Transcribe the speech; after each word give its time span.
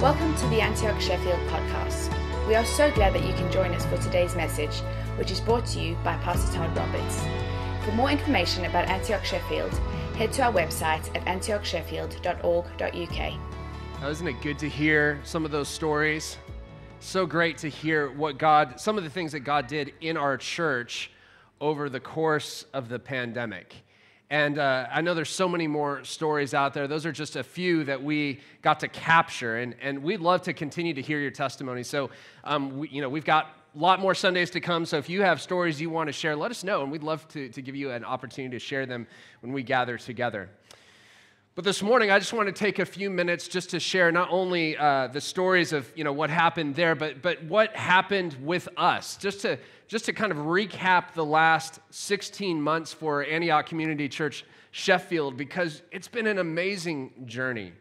Welcome 0.00 0.34
to 0.36 0.46
the 0.46 0.62
Antioch 0.62 0.98
Sheffield 0.98 1.38
podcast. 1.50 2.08
We 2.48 2.54
are 2.54 2.64
so 2.64 2.90
glad 2.92 3.12
that 3.12 3.22
you 3.22 3.34
can 3.34 3.52
join 3.52 3.74
us 3.74 3.84
for 3.84 3.98
today's 3.98 4.34
message, 4.34 4.74
which 5.18 5.30
is 5.30 5.42
brought 5.42 5.66
to 5.66 5.78
you 5.78 5.94
by 5.96 6.16
Pastor 6.22 6.56
Todd 6.56 6.74
Roberts. 6.74 7.20
For 7.84 7.92
more 7.92 8.10
information 8.10 8.64
about 8.64 8.88
Antioch 8.88 9.26
Sheffield, 9.26 9.74
head 10.16 10.32
to 10.32 10.44
our 10.44 10.52
website 10.54 11.14
at 11.14 11.22
antiochsheffield.org.uk. 11.26 14.00
Now, 14.00 14.08
isn't 14.08 14.26
it 14.26 14.40
good 14.40 14.58
to 14.60 14.70
hear 14.70 15.20
some 15.22 15.44
of 15.44 15.50
those 15.50 15.68
stories? 15.68 16.38
So 17.00 17.26
great 17.26 17.58
to 17.58 17.68
hear 17.68 18.10
what 18.10 18.38
God, 18.38 18.80
some 18.80 18.96
of 18.96 19.04
the 19.04 19.10
things 19.10 19.32
that 19.32 19.40
God 19.40 19.66
did 19.66 19.92
in 20.00 20.16
our 20.16 20.38
church 20.38 21.10
over 21.60 21.90
the 21.90 22.00
course 22.00 22.64
of 22.72 22.88
the 22.88 22.98
pandemic. 22.98 23.74
And 24.30 24.58
uh, 24.60 24.86
I 24.92 25.00
know 25.00 25.14
there's 25.14 25.28
so 25.28 25.48
many 25.48 25.66
more 25.66 26.04
stories 26.04 26.54
out 26.54 26.72
there. 26.72 26.86
Those 26.86 27.04
are 27.04 27.10
just 27.10 27.34
a 27.34 27.42
few 27.42 27.82
that 27.84 28.00
we 28.00 28.40
got 28.62 28.78
to 28.80 28.88
capture. 28.88 29.58
And, 29.58 29.74
and 29.82 30.04
we'd 30.04 30.20
love 30.20 30.42
to 30.42 30.52
continue 30.52 30.94
to 30.94 31.02
hear 31.02 31.18
your 31.18 31.32
testimony. 31.32 31.82
So, 31.82 32.10
um, 32.44 32.78
we, 32.78 32.88
you 32.90 33.02
know, 33.02 33.08
we've 33.08 33.24
got 33.24 33.56
a 33.74 33.78
lot 33.78 33.98
more 33.98 34.14
Sundays 34.14 34.50
to 34.50 34.60
come. 34.60 34.86
So 34.86 34.98
if 34.98 35.08
you 35.08 35.22
have 35.22 35.40
stories 35.40 35.80
you 35.80 35.90
want 35.90 36.06
to 36.06 36.12
share, 36.12 36.36
let 36.36 36.52
us 36.52 36.62
know. 36.62 36.82
And 36.82 36.92
we'd 36.92 37.02
love 37.02 37.26
to, 37.28 37.48
to 37.48 37.60
give 37.60 37.74
you 37.74 37.90
an 37.90 38.04
opportunity 38.04 38.56
to 38.56 38.60
share 38.60 38.86
them 38.86 39.08
when 39.40 39.52
we 39.52 39.64
gather 39.64 39.98
together. 39.98 40.48
But 41.60 41.66
this 41.66 41.82
morning, 41.82 42.10
I 42.10 42.18
just 42.18 42.32
want 42.32 42.46
to 42.46 42.54
take 42.54 42.78
a 42.78 42.86
few 42.86 43.10
minutes 43.10 43.46
just 43.46 43.68
to 43.68 43.80
share 43.80 44.10
not 44.10 44.30
only 44.30 44.78
uh, 44.78 45.08
the 45.08 45.20
stories 45.20 45.74
of 45.74 45.92
you 45.94 46.04
know 46.04 46.12
what 46.14 46.30
happened 46.30 46.74
there, 46.74 46.94
but 46.94 47.20
but 47.20 47.44
what 47.44 47.76
happened 47.76 48.34
with 48.40 48.66
us, 48.78 49.18
just 49.18 49.42
to 49.42 49.58
just 49.86 50.06
to 50.06 50.14
kind 50.14 50.32
of 50.32 50.38
recap 50.38 51.12
the 51.12 51.22
last 51.22 51.80
16 51.90 52.62
months 52.62 52.94
for 52.94 53.26
Antioch 53.26 53.66
Community 53.66 54.08
Church 54.08 54.46
Sheffield, 54.70 55.36
because 55.36 55.82
it's 55.92 56.08
been 56.08 56.26
an 56.26 56.38
amazing 56.38 57.26
journey 57.26 57.74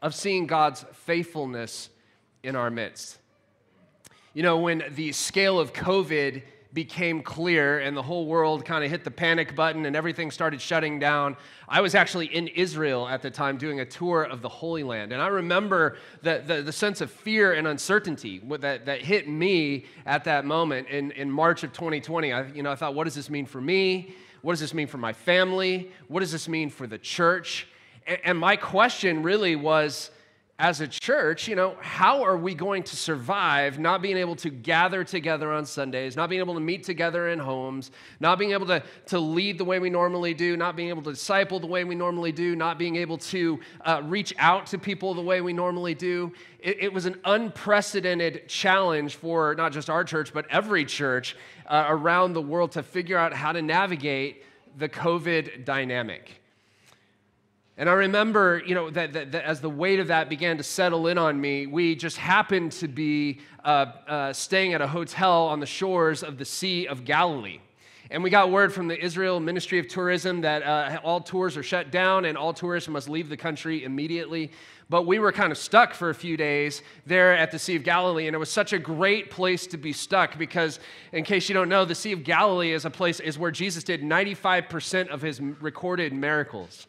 of 0.00 0.14
seeing 0.14 0.46
God's 0.46 0.86
faithfulness 0.94 1.90
in 2.42 2.56
our 2.56 2.70
midst. 2.70 3.18
You 4.32 4.44
know, 4.44 4.56
when 4.56 4.82
the 4.94 5.12
scale 5.12 5.60
of 5.60 5.74
COVID 5.74 6.42
became 6.72 7.22
clear 7.22 7.78
and 7.78 7.96
the 7.96 8.02
whole 8.02 8.26
world 8.26 8.64
kind 8.64 8.84
of 8.84 8.90
hit 8.90 9.04
the 9.04 9.10
panic 9.10 9.54
button 9.54 9.86
and 9.86 9.96
everything 9.96 10.30
started 10.30 10.60
shutting 10.60 10.98
down, 10.98 11.36
I 11.68 11.80
was 11.80 11.94
actually 11.94 12.26
in 12.26 12.48
Israel 12.48 13.08
at 13.08 13.22
the 13.22 13.30
time 13.30 13.56
doing 13.56 13.80
a 13.80 13.84
tour 13.84 14.22
of 14.22 14.42
the 14.42 14.48
Holy 14.48 14.82
Land. 14.82 15.12
And 15.12 15.22
I 15.22 15.28
remember 15.28 15.96
the, 16.22 16.42
the, 16.46 16.62
the 16.62 16.72
sense 16.72 17.00
of 17.00 17.10
fear 17.10 17.54
and 17.54 17.66
uncertainty 17.66 18.42
that, 18.60 18.86
that 18.86 19.02
hit 19.02 19.28
me 19.28 19.86
at 20.04 20.24
that 20.24 20.44
moment 20.44 20.88
in, 20.88 21.12
in 21.12 21.30
March 21.30 21.62
of 21.62 21.72
2020. 21.72 22.32
I, 22.32 22.46
you 22.48 22.62
know, 22.62 22.70
I 22.70 22.74
thought, 22.74 22.94
what 22.94 23.04
does 23.04 23.14
this 23.14 23.30
mean 23.30 23.46
for 23.46 23.60
me? 23.60 24.14
What 24.42 24.52
does 24.52 24.60
this 24.60 24.74
mean 24.74 24.86
for 24.86 24.98
my 24.98 25.12
family? 25.12 25.90
What 26.08 26.20
does 26.20 26.32
this 26.32 26.48
mean 26.48 26.70
for 26.70 26.86
the 26.86 26.98
church? 26.98 27.66
And, 28.06 28.18
and 28.24 28.38
my 28.38 28.56
question 28.56 29.22
really 29.22 29.56
was, 29.56 30.10
as 30.58 30.80
a 30.80 30.88
church, 30.88 31.48
you 31.48 31.54
know, 31.54 31.76
how 31.80 32.22
are 32.22 32.36
we 32.36 32.54
going 32.54 32.82
to 32.82 32.96
survive 32.96 33.78
not 33.78 34.00
being 34.00 34.16
able 34.16 34.34
to 34.36 34.48
gather 34.48 35.04
together 35.04 35.52
on 35.52 35.66
Sundays, 35.66 36.16
not 36.16 36.30
being 36.30 36.40
able 36.40 36.54
to 36.54 36.60
meet 36.60 36.82
together 36.82 37.28
in 37.28 37.38
homes, 37.38 37.90
not 38.20 38.38
being 38.38 38.52
able 38.52 38.64
to, 38.66 38.82
to 39.04 39.18
lead 39.18 39.58
the 39.58 39.64
way 39.66 39.78
we 39.78 39.90
normally 39.90 40.32
do, 40.32 40.56
not 40.56 40.74
being 40.74 40.88
able 40.88 41.02
to 41.02 41.10
disciple 41.10 41.60
the 41.60 41.66
way 41.66 41.84
we 41.84 41.94
normally 41.94 42.32
do, 42.32 42.56
not 42.56 42.78
being 42.78 42.96
able 42.96 43.18
to 43.18 43.60
uh, 43.84 44.00
reach 44.06 44.34
out 44.38 44.64
to 44.66 44.78
people 44.78 45.12
the 45.12 45.20
way 45.20 45.42
we 45.42 45.52
normally 45.52 45.94
do? 45.94 46.32
It, 46.58 46.84
it, 46.84 46.92
was 46.92 47.04
an 47.04 47.20
unprecedented 47.26 48.48
challenge 48.48 49.16
for 49.16 49.54
not 49.56 49.72
just 49.72 49.90
our 49.90 50.04
church, 50.04 50.32
but 50.32 50.46
every 50.48 50.86
church 50.86 51.36
uh, 51.66 51.84
around 51.86 52.32
the 52.32 52.40
world 52.40 52.72
to 52.72 52.82
figure 52.82 53.18
out 53.18 53.34
how 53.34 53.52
to 53.52 53.60
navigate 53.60 54.42
the 54.78 54.88
COVID 54.88 55.66
dynamic. 55.66 56.40
And 57.78 57.90
I 57.90 57.92
remember, 57.92 58.62
you 58.64 58.74
know, 58.74 58.88
that, 58.88 59.12
that, 59.12 59.32
that, 59.32 59.44
as 59.44 59.60
the 59.60 59.68
weight 59.68 60.00
of 60.00 60.06
that 60.06 60.30
began 60.30 60.56
to 60.56 60.62
settle 60.62 61.08
in 61.08 61.18
on 61.18 61.38
me, 61.38 61.66
we 61.66 61.94
just 61.94 62.16
happened 62.16 62.72
to 62.72 62.88
be 62.88 63.40
uh, 63.64 63.86
uh, 64.08 64.32
staying 64.32 64.72
at 64.72 64.80
a 64.80 64.86
hotel 64.86 65.44
on 65.44 65.60
the 65.60 65.66
shores 65.66 66.22
of 66.22 66.38
the 66.38 66.44
Sea 66.46 66.86
of 66.86 67.04
Galilee. 67.04 67.60
And 68.10 68.22
we 68.22 68.30
got 68.30 68.50
word 68.50 68.72
from 68.72 68.88
the 68.88 68.98
Israel 68.98 69.40
Ministry 69.40 69.78
of 69.78 69.88
Tourism 69.88 70.40
that 70.40 70.62
uh, 70.62 71.00
all 71.04 71.20
tours 71.20 71.54
are 71.56 71.62
shut 71.62 71.90
down 71.90 72.24
and 72.24 72.38
all 72.38 72.54
tourists 72.54 72.88
must 72.88 73.10
leave 73.10 73.28
the 73.28 73.36
country 73.36 73.84
immediately. 73.84 74.52
But 74.88 75.02
we 75.02 75.18
were 75.18 75.32
kind 75.32 75.52
of 75.52 75.58
stuck 75.58 75.92
for 75.92 76.08
a 76.08 76.14
few 76.14 76.38
days 76.38 76.80
there 77.04 77.36
at 77.36 77.50
the 77.50 77.58
Sea 77.58 77.76
of 77.76 77.82
Galilee, 77.82 78.26
and 78.26 78.34
it 78.34 78.38
was 78.38 78.50
such 78.50 78.72
a 78.72 78.78
great 78.78 79.30
place 79.30 79.66
to 79.66 79.76
be 79.76 79.92
stuck 79.92 80.38
because, 80.38 80.78
in 81.12 81.24
case 81.24 81.48
you 81.48 81.54
don't 81.54 81.68
know, 81.68 81.84
the 81.84 81.94
Sea 81.94 82.12
of 82.12 82.22
Galilee 82.24 82.72
is 82.72 82.84
a 82.86 82.90
place 82.90 83.20
is 83.20 83.38
where 83.38 83.50
Jesus 83.50 83.82
did 83.82 84.00
95% 84.00 85.08
of 85.08 85.20
his 85.20 85.40
recorded 85.40 86.14
miracles 86.14 86.86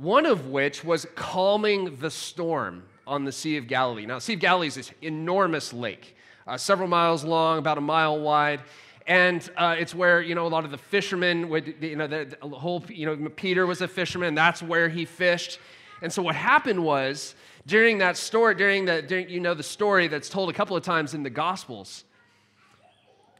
one 0.00 0.24
of 0.24 0.46
which 0.46 0.82
was 0.82 1.06
calming 1.14 1.96
the 1.96 2.10
storm 2.10 2.82
on 3.06 3.24
the 3.24 3.32
Sea 3.32 3.58
of 3.58 3.66
Galilee. 3.66 4.06
Now, 4.06 4.18
Sea 4.18 4.32
of 4.32 4.40
Galilee 4.40 4.68
is 4.68 4.76
this 4.76 4.90
enormous 5.02 5.74
lake, 5.74 6.16
uh, 6.46 6.56
several 6.56 6.88
miles 6.88 7.22
long, 7.22 7.58
about 7.58 7.76
a 7.76 7.82
mile 7.82 8.18
wide. 8.18 8.62
And 9.06 9.46
uh, 9.58 9.76
it's 9.78 9.94
where, 9.94 10.22
you 10.22 10.34
know, 10.34 10.46
a 10.46 10.48
lot 10.48 10.64
of 10.64 10.70
the 10.70 10.78
fishermen 10.78 11.50
would, 11.50 11.74
you 11.82 11.96
know, 11.96 12.06
the, 12.06 12.34
the 12.40 12.48
whole, 12.48 12.82
you 12.88 13.04
know, 13.04 13.28
Peter 13.30 13.66
was 13.66 13.82
a 13.82 13.88
fisherman, 13.88 14.34
that's 14.34 14.62
where 14.62 14.88
he 14.88 15.04
fished. 15.04 15.58
And 16.00 16.10
so 16.10 16.22
what 16.22 16.34
happened 16.34 16.82
was, 16.82 17.34
during 17.66 17.98
that 17.98 18.16
story, 18.16 18.54
during 18.54 18.86
the, 18.86 19.02
during, 19.02 19.28
you 19.28 19.40
know, 19.40 19.52
the 19.52 19.62
story 19.62 20.08
that's 20.08 20.30
told 20.30 20.48
a 20.48 20.54
couple 20.54 20.76
of 20.76 20.82
times 20.82 21.12
in 21.12 21.22
the 21.22 21.30
Gospels, 21.30 22.04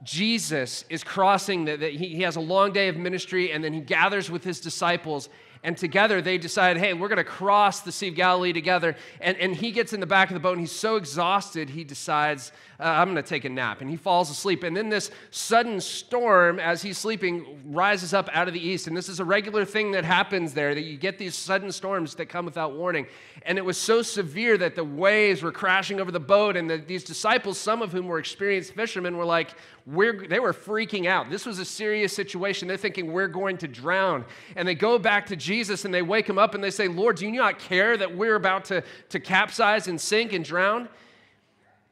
Jesus 0.03 0.85
is 0.91 1.03
crossing, 1.05 1.65
the, 1.65 1.77
he, 1.77 2.09
he 2.09 2.23
has 2.23 2.37
a 2.37 2.41
long 2.41 2.73
day 2.73 2.89
of 2.89 2.97
ministry, 2.97 3.53
and 3.53 3.65
then 3.65 3.73
he 3.73 3.81
gathers 3.81 4.31
with 4.31 4.45
his 4.45 4.61
disciples, 4.61 5.31
and 5.63 5.77
together 5.77 6.23
they 6.23 6.39
decide, 6.39 6.79
hey, 6.79 6.95
we're 6.95 7.09
going 7.09 7.19
to 7.19 7.25
cross 7.25 7.81
the 7.81 7.93
Sea 7.93 8.09
of 8.09 8.15
Galilee 8.15 8.53
together. 8.53 8.97
And, 9.21 9.37
and 9.37 9.55
he 9.55 9.73
gets 9.73 9.93
in 9.93 10.01
the 10.01 10.07
back 10.07 10.31
of 10.31 10.35
the 10.35 10.41
boat 10.41 10.53
and 10.53 10.61
he's 10.61 10.73
so 10.73 10.97
exhausted, 10.97 11.69
he 11.69 11.85
decides, 11.85 12.51
uh, 12.79 12.85
I'm 12.85 13.13
going 13.13 13.23
to 13.23 13.29
take 13.29 13.45
a 13.45 13.51
nap. 13.51 13.83
And 13.83 13.91
he 13.91 13.97
falls 13.97 14.31
asleep. 14.31 14.63
And 14.63 14.75
then 14.75 14.89
this 14.89 15.11
sudden 15.31 15.79
storm, 15.83 16.59
as 16.59 16.81
he's 16.81 16.97
sleeping, 16.97 17.61
rises 17.67 18.15
up 18.15 18.31
out 18.33 18.49
of 18.49 18.55
the 18.55 18.67
east. 18.67 18.87
And 18.87 18.97
this 18.97 19.11
is 19.11 19.21
a 19.21 19.25
regular 19.25 19.67
thing 19.67 19.91
that 19.93 20.05
happens 20.05 20.55
there, 20.55 20.75
that 20.75 20.81
you 20.81 20.97
get 20.97 21.19
these 21.19 21.35
sudden 21.35 21.71
storms 21.71 22.15
that 22.15 22.27
come 22.31 22.47
without 22.47 22.73
warning. 22.73 23.07
And 23.43 23.59
it 23.59 23.65
was 23.65 23.77
so 23.77 24.01
severe 24.01 24.57
that 24.57 24.77
the 24.77 24.85
waves 24.85 25.43
were 25.43 25.53
crashing 25.53 26.01
over 26.01 26.11
the 26.11 26.21
boat. 26.21 26.57
And 26.57 26.71
the, 26.71 26.79
these 26.79 27.05
disciples, 27.05 27.59
some 27.59 27.83
of 27.83 27.93
whom 27.93 28.07
were 28.07 28.19
experienced 28.19 28.73
fishermen, 28.73 29.19
were 29.19 29.27
like, 29.27 29.51
we're, 29.91 30.27
they 30.27 30.39
were 30.39 30.53
freaking 30.53 31.07
out. 31.07 31.31
This 31.31 31.45
was 31.45 31.59
a 31.59 31.65
serious 31.65 32.13
situation. 32.13 32.69
They're 32.69 32.77
thinking, 32.77 33.13
we're 33.13 33.29
going 33.29 33.59
to 33.59 33.69
drown. 33.69 34.25
And 34.55 34.67
they 34.67 34.75
go 34.75 34.99
back 34.99 35.27
to 35.27 35.37
Jesus 35.37 35.85
and 35.85 35.93
they 35.93 36.03
wake 36.03 36.29
him 36.29 36.39
up 36.39 36.55
and 36.55 36.63
they 36.63 36.71
say, 36.71 36.87
Lord, 36.87 37.17
do 37.17 37.27
you 37.27 37.33
not 37.33 37.59
care 37.59 37.97
that 37.97 38.17
we're 38.17 38.37
about 38.37 38.67
to, 38.67 38.85
to 39.09 39.19
capsize 39.19 39.89
and 39.89 40.01
sink 40.01 40.33
and 40.33 40.45
drown? 40.45 40.89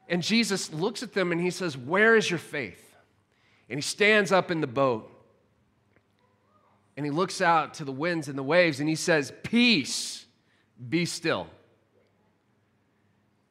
And 0.07 0.23
Jesus 0.23 0.71
looks 0.71 1.03
at 1.03 1.13
them 1.13 1.31
and 1.31 1.41
he 1.41 1.49
says, 1.49 1.77
Where 1.77 2.15
is 2.15 2.29
your 2.29 2.39
faith? 2.39 2.95
And 3.69 3.77
he 3.77 3.81
stands 3.81 4.31
up 4.31 4.49
in 4.49 4.61
the 4.61 4.67
boat 4.67 5.11
and 6.95 7.05
he 7.05 7.11
looks 7.11 7.41
out 7.41 7.75
to 7.75 7.85
the 7.85 7.91
winds 7.91 8.27
and 8.27 8.37
the 8.37 8.43
waves 8.43 8.79
and 8.79 8.87
he 8.87 8.95
says, 8.95 9.33
Peace, 9.43 10.25
be 10.89 11.05
still. 11.05 11.47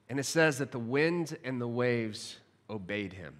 And 0.08 0.18
it 0.18 0.24
says 0.24 0.58
that 0.58 0.72
the 0.72 0.78
wind 0.78 1.36
and 1.44 1.60
the 1.60 1.68
waves 1.68 2.38
obeyed 2.70 3.12
him. 3.12 3.34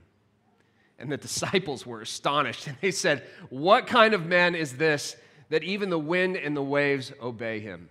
And 0.99 1.13
the 1.13 1.17
disciples 1.17 1.87
were 1.87 2.01
astonished. 2.01 2.67
And 2.69 2.77
they 2.81 2.91
said, 2.91 3.25
What 3.51 3.87
kind 3.87 4.15
of 4.15 4.27
man 4.27 4.55
is 4.55 4.77
this 4.77 5.17
that 5.51 5.63
even 5.63 5.91
the 5.91 5.99
wind 5.99 6.37
and 6.37 6.57
the 6.57 6.63
waves 6.63 7.13
obey 7.21 7.61
him? 7.61 7.89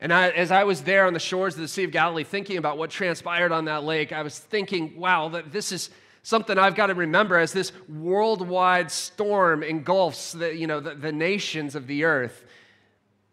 And 0.00 0.12
I, 0.12 0.28
as 0.28 0.52
I 0.52 0.64
was 0.64 0.82
there 0.82 1.06
on 1.06 1.12
the 1.12 1.18
shores 1.18 1.54
of 1.54 1.60
the 1.60 1.68
Sea 1.68 1.84
of 1.84 1.90
Galilee 1.90 2.22
thinking 2.22 2.56
about 2.56 2.78
what 2.78 2.90
transpired 2.90 3.50
on 3.50 3.64
that 3.64 3.82
lake, 3.82 4.12
I 4.12 4.22
was 4.22 4.38
thinking, 4.38 4.98
wow, 4.98 5.28
that 5.30 5.50
this 5.50 5.72
is 5.72 5.90
something 6.22 6.56
I've 6.56 6.76
got 6.76 6.86
to 6.86 6.94
remember 6.94 7.36
as 7.36 7.52
this 7.52 7.72
worldwide 7.88 8.92
storm 8.92 9.62
engulfs 9.64 10.32
the, 10.32 10.54
you 10.54 10.68
know, 10.68 10.78
the, 10.78 10.94
the 10.94 11.10
nations 11.10 11.74
of 11.74 11.88
the 11.88 12.04
earth. 12.04 12.44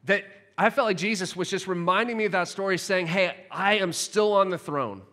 That 0.05 0.23
I 0.57 0.69
felt 0.71 0.87
like 0.87 0.97
Jesus 0.97 1.35
was 1.35 1.49
just 1.49 1.67
reminding 1.67 2.17
me 2.17 2.25
of 2.25 2.31
that 2.31 2.47
story, 2.47 2.77
saying, 2.77 3.07
Hey, 3.07 3.35
I 3.51 3.75
am 3.75 3.93
still 3.93 4.33
on 4.33 4.49
the 4.49 4.57
throne. 4.57 5.03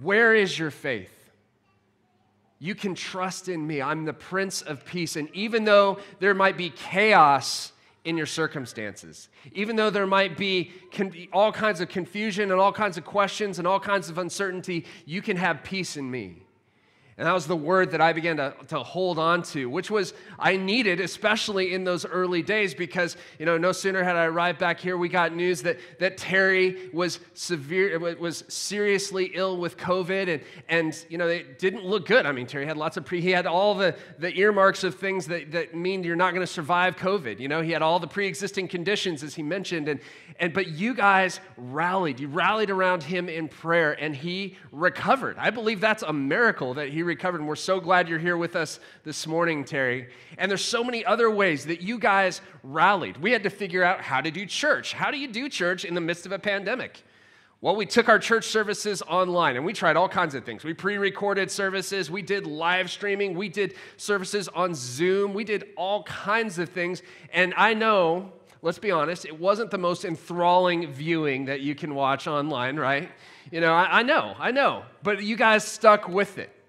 Where 0.00 0.34
is 0.34 0.56
your 0.56 0.70
faith? 0.70 1.19
You 2.60 2.74
can 2.74 2.94
trust 2.94 3.48
in 3.48 3.66
me. 3.66 3.80
I'm 3.80 4.04
the 4.04 4.12
Prince 4.12 4.60
of 4.60 4.84
Peace. 4.84 5.16
And 5.16 5.28
even 5.34 5.64
though 5.64 5.98
there 6.18 6.34
might 6.34 6.58
be 6.58 6.68
chaos 6.70 7.72
in 8.04 8.16
your 8.16 8.26
circumstances, 8.26 9.30
even 9.52 9.76
though 9.76 9.88
there 9.88 10.06
might 10.06 10.36
be 10.36 10.72
all 11.32 11.52
kinds 11.52 11.80
of 11.80 11.88
confusion 11.88 12.52
and 12.52 12.60
all 12.60 12.72
kinds 12.72 12.98
of 12.98 13.04
questions 13.04 13.58
and 13.58 13.66
all 13.66 13.80
kinds 13.80 14.10
of 14.10 14.18
uncertainty, 14.18 14.84
you 15.06 15.22
can 15.22 15.38
have 15.38 15.64
peace 15.64 15.96
in 15.96 16.10
me. 16.10 16.42
And 17.20 17.26
that 17.26 17.34
was 17.34 17.46
the 17.46 17.54
word 17.54 17.90
that 17.90 18.00
I 18.00 18.14
began 18.14 18.38
to, 18.38 18.54
to 18.68 18.78
hold 18.78 19.18
on 19.18 19.42
to, 19.42 19.68
which 19.68 19.90
was 19.90 20.14
I 20.38 20.56
needed, 20.56 21.00
especially 21.00 21.74
in 21.74 21.84
those 21.84 22.06
early 22.06 22.40
days, 22.40 22.72
because, 22.72 23.18
you 23.38 23.44
know, 23.44 23.58
no 23.58 23.72
sooner 23.72 24.02
had 24.02 24.16
I 24.16 24.24
arrived 24.24 24.58
back 24.58 24.80
here, 24.80 24.96
we 24.96 25.10
got 25.10 25.34
news 25.34 25.60
that, 25.60 25.78
that 25.98 26.16
Terry 26.16 26.88
was 26.94 27.20
severe, 27.34 27.98
was 27.98 28.42
seriously 28.48 29.32
ill 29.34 29.58
with 29.58 29.76
COVID, 29.76 30.32
and, 30.32 30.42
and, 30.70 31.04
you 31.10 31.18
know, 31.18 31.28
it 31.28 31.58
didn't 31.58 31.84
look 31.84 32.06
good. 32.06 32.24
I 32.24 32.32
mean, 32.32 32.46
Terry 32.46 32.64
had 32.64 32.78
lots 32.78 32.96
of 32.96 33.04
pre, 33.04 33.20
he 33.20 33.32
had 33.32 33.44
all 33.44 33.74
the, 33.74 33.94
the 34.18 34.34
earmarks 34.38 34.82
of 34.82 34.94
things 34.94 35.26
that, 35.26 35.52
that 35.52 35.74
mean 35.74 36.02
you're 36.02 36.16
not 36.16 36.32
going 36.32 36.46
to 36.46 36.50
survive 36.50 36.96
COVID. 36.96 37.38
You 37.38 37.48
know, 37.48 37.60
he 37.60 37.70
had 37.70 37.82
all 37.82 37.98
the 37.98 38.08
pre-existing 38.08 38.68
conditions, 38.68 39.22
as 39.22 39.34
he 39.34 39.42
mentioned, 39.42 39.88
and, 39.88 40.00
and, 40.38 40.54
but 40.54 40.68
you 40.68 40.94
guys 40.94 41.38
rallied. 41.58 42.18
You 42.18 42.28
rallied 42.28 42.70
around 42.70 43.02
him 43.02 43.28
in 43.28 43.46
prayer, 43.46 43.92
and 43.92 44.16
he 44.16 44.56
recovered. 44.72 45.36
I 45.36 45.50
believe 45.50 45.82
that's 45.82 46.02
a 46.02 46.14
miracle 46.14 46.72
that 46.72 46.88
he 46.88 47.09
recovered. 47.10 47.40
And 47.40 47.48
we're 47.48 47.56
so 47.56 47.80
glad 47.80 48.08
you're 48.08 48.18
here 48.18 48.36
with 48.36 48.56
us 48.56 48.80
this 49.04 49.26
morning, 49.26 49.64
Terry. 49.64 50.08
And 50.38 50.50
there's 50.50 50.64
so 50.64 50.82
many 50.82 51.04
other 51.04 51.30
ways 51.30 51.66
that 51.66 51.82
you 51.82 51.98
guys 51.98 52.40
rallied. 52.62 53.16
We 53.18 53.32
had 53.32 53.42
to 53.42 53.50
figure 53.50 53.82
out 53.82 54.00
how 54.00 54.20
to 54.20 54.30
do 54.30 54.46
church. 54.46 54.92
How 54.92 55.10
do 55.10 55.18
you 55.18 55.28
do 55.28 55.48
church 55.48 55.84
in 55.84 55.94
the 55.94 56.00
midst 56.00 56.24
of 56.24 56.32
a 56.32 56.38
pandemic? 56.38 57.02
Well, 57.62 57.76
we 57.76 57.84
took 57.84 58.08
our 58.08 58.18
church 58.18 58.46
services 58.46 59.02
online 59.02 59.56
and 59.56 59.66
we 59.66 59.74
tried 59.74 59.96
all 59.96 60.08
kinds 60.08 60.34
of 60.34 60.44
things. 60.44 60.64
We 60.64 60.72
pre 60.72 60.96
recorded 60.96 61.50
services, 61.50 62.10
we 62.10 62.22
did 62.22 62.46
live 62.46 62.90
streaming, 62.90 63.34
we 63.34 63.50
did 63.50 63.74
services 63.98 64.48
on 64.48 64.74
Zoom, 64.74 65.34
we 65.34 65.44
did 65.44 65.64
all 65.76 66.04
kinds 66.04 66.58
of 66.58 66.70
things. 66.70 67.02
And 67.34 67.52
I 67.58 67.74
know, 67.74 68.32
let's 68.62 68.78
be 68.78 68.90
honest, 68.90 69.26
it 69.26 69.38
wasn't 69.38 69.70
the 69.70 69.78
most 69.78 70.06
enthralling 70.06 70.90
viewing 70.90 71.44
that 71.46 71.60
you 71.60 71.74
can 71.74 71.94
watch 71.94 72.26
online, 72.26 72.76
right? 72.76 73.10
You 73.50 73.60
know, 73.60 73.74
I, 73.74 73.98
I 73.98 74.02
know, 74.04 74.34
I 74.38 74.52
know. 74.52 74.84
But 75.02 75.22
you 75.22 75.36
guys 75.36 75.62
stuck 75.62 76.08
with 76.08 76.38
it. 76.38 76.59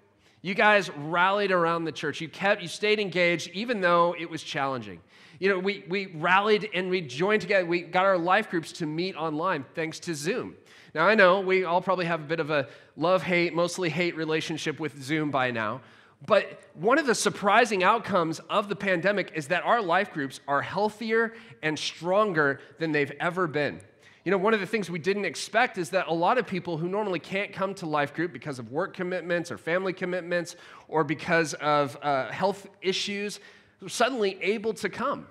You 0.42 0.54
guys 0.54 0.90
rallied 0.90 1.52
around 1.52 1.84
the 1.84 1.92
church. 1.92 2.20
You 2.20 2.28
kept, 2.28 2.62
you 2.62 2.68
stayed 2.68 2.98
engaged, 2.98 3.50
even 3.52 3.80
though 3.80 4.14
it 4.18 4.28
was 4.28 4.42
challenging. 4.42 5.00
You 5.38 5.48
know, 5.48 5.58
we, 5.58 5.84
we 5.88 6.06
rallied 6.06 6.68
and 6.74 6.90
we 6.90 7.00
joined 7.00 7.42
together. 7.42 7.64
We 7.64 7.82
got 7.82 8.04
our 8.04 8.18
life 8.18 8.50
groups 8.50 8.72
to 8.72 8.86
meet 8.86 9.16
online 9.16 9.64
thanks 9.74 10.00
to 10.00 10.14
Zoom. 10.14 10.56
Now, 10.94 11.06
I 11.06 11.14
know 11.14 11.40
we 11.40 11.64
all 11.64 11.80
probably 11.80 12.06
have 12.06 12.20
a 12.20 12.24
bit 12.24 12.40
of 12.40 12.50
a 12.50 12.68
love 12.96 13.22
hate, 13.22 13.54
mostly 13.54 13.88
hate 13.88 14.16
relationship 14.16 14.78
with 14.78 15.02
Zoom 15.02 15.30
by 15.30 15.50
now. 15.52 15.80
But 16.26 16.60
one 16.74 16.98
of 16.98 17.06
the 17.06 17.14
surprising 17.14 17.82
outcomes 17.82 18.40
of 18.50 18.68
the 18.68 18.76
pandemic 18.76 19.32
is 19.34 19.48
that 19.48 19.64
our 19.64 19.80
life 19.80 20.12
groups 20.12 20.40
are 20.46 20.62
healthier 20.62 21.34
and 21.62 21.78
stronger 21.78 22.60
than 22.78 22.92
they've 22.92 23.12
ever 23.18 23.46
been. 23.46 23.80
You 24.24 24.30
know, 24.30 24.38
one 24.38 24.54
of 24.54 24.60
the 24.60 24.66
things 24.66 24.88
we 24.88 25.00
didn't 25.00 25.24
expect 25.24 25.78
is 25.78 25.90
that 25.90 26.06
a 26.06 26.12
lot 26.12 26.38
of 26.38 26.46
people 26.46 26.76
who 26.76 26.88
normally 26.88 27.18
can't 27.18 27.52
come 27.52 27.74
to 27.74 27.86
life 27.86 28.14
group 28.14 28.32
because 28.32 28.60
of 28.60 28.70
work 28.70 28.94
commitments 28.94 29.50
or 29.50 29.58
family 29.58 29.92
commitments 29.92 30.54
or 30.86 31.02
because 31.02 31.54
of 31.54 31.96
uh, 32.02 32.30
health 32.30 32.68
issues 32.82 33.40
are 33.82 33.88
suddenly 33.88 34.38
able 34.40 34.74
to 34.74 34.88
come. 34.88 35.26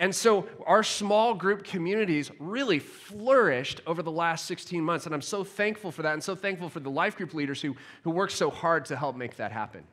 And 0.00 0.12
so 0.12 0.48
our 0.66 0.82
small 0.82 1.34
group 1.34 1.62
communities 1.62 2.32
really 2.40 2.80
flourished 2.80 3.80
over 3.86 4.02
the 4.02 4.10
last 4.10 4.46
16 4.46 4.82
months. 4.82 5.06
And 5.06 5.14
I'm 5.14 5.22
so 5.22 5.44
thankful 5.44 5.92
for 5.92 6.02
that 6.02 6.14
and 6.14 6.22
so 6.22 6.34
thankful 6.34 6.68
for 6.68 6.80
the 6.80 6.90
life 6.90 7.16
group 7.16 7.34
leaders 7.34 7.62
who, 7.62 7.76
who 8.02 8.10
worked 8.10 8.32
so 8.32 8.50
hard 8.50 8.84
to 8.86 8.96
help 8.96 9.14
make 9.14 9.36
that 9.36 9.52
happen. 9.52 9.84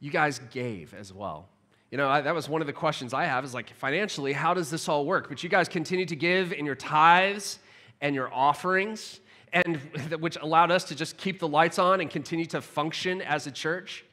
You 0.00 0.10
guys 0.10 0.40
gave 0.50 0.94
as 0.94 1.12
well. 1.12 1.46
You 1.90 1.98
know, 1.98 2.08
I, 2.08 2.20
that 2.20 2.34
was 2.34 2.48
one 2.48 2.60
of 2.60 2.68
the 2.68 2.72
questions 2.72 3.12
I 3.12 3.24
have 3.24 3.44
is 3.44 3.52
like, 3.52 3.74
financially, 3.74 4.32
how 4.32 4.54
does 4.54 4.70
this 4.70 4.88
all 4.88 5.04
work? 5.04 5.28
But 5.28 5.42
you 5.42 5.48
guys 5.48 5.68
continue 5.68 6.06
to 6.06 6.14
give 6.14 6.52
in 6.52 6.64
your 6.64 6.76
tithes 6.76 7.58
and 8.00 8.14
your 8.14 8.32
offerings, 8.32 9.20
and 9.52 9.76
which 10.20 10.36
allowed 10.40 10.70
us 10.70 10.84
to 10.84 10.94
just 10.94 11.16
keep 11.16 11.40
the 11.40 11.48
lights 11.48 11.80
on 11.80 12.00
and 12.00 12.08
continue 12.08 12.46
to 12.46 12.60
function 12.60 13.20
as 13.20 13.48
a 13.48 13.50
church. 13.50 14.04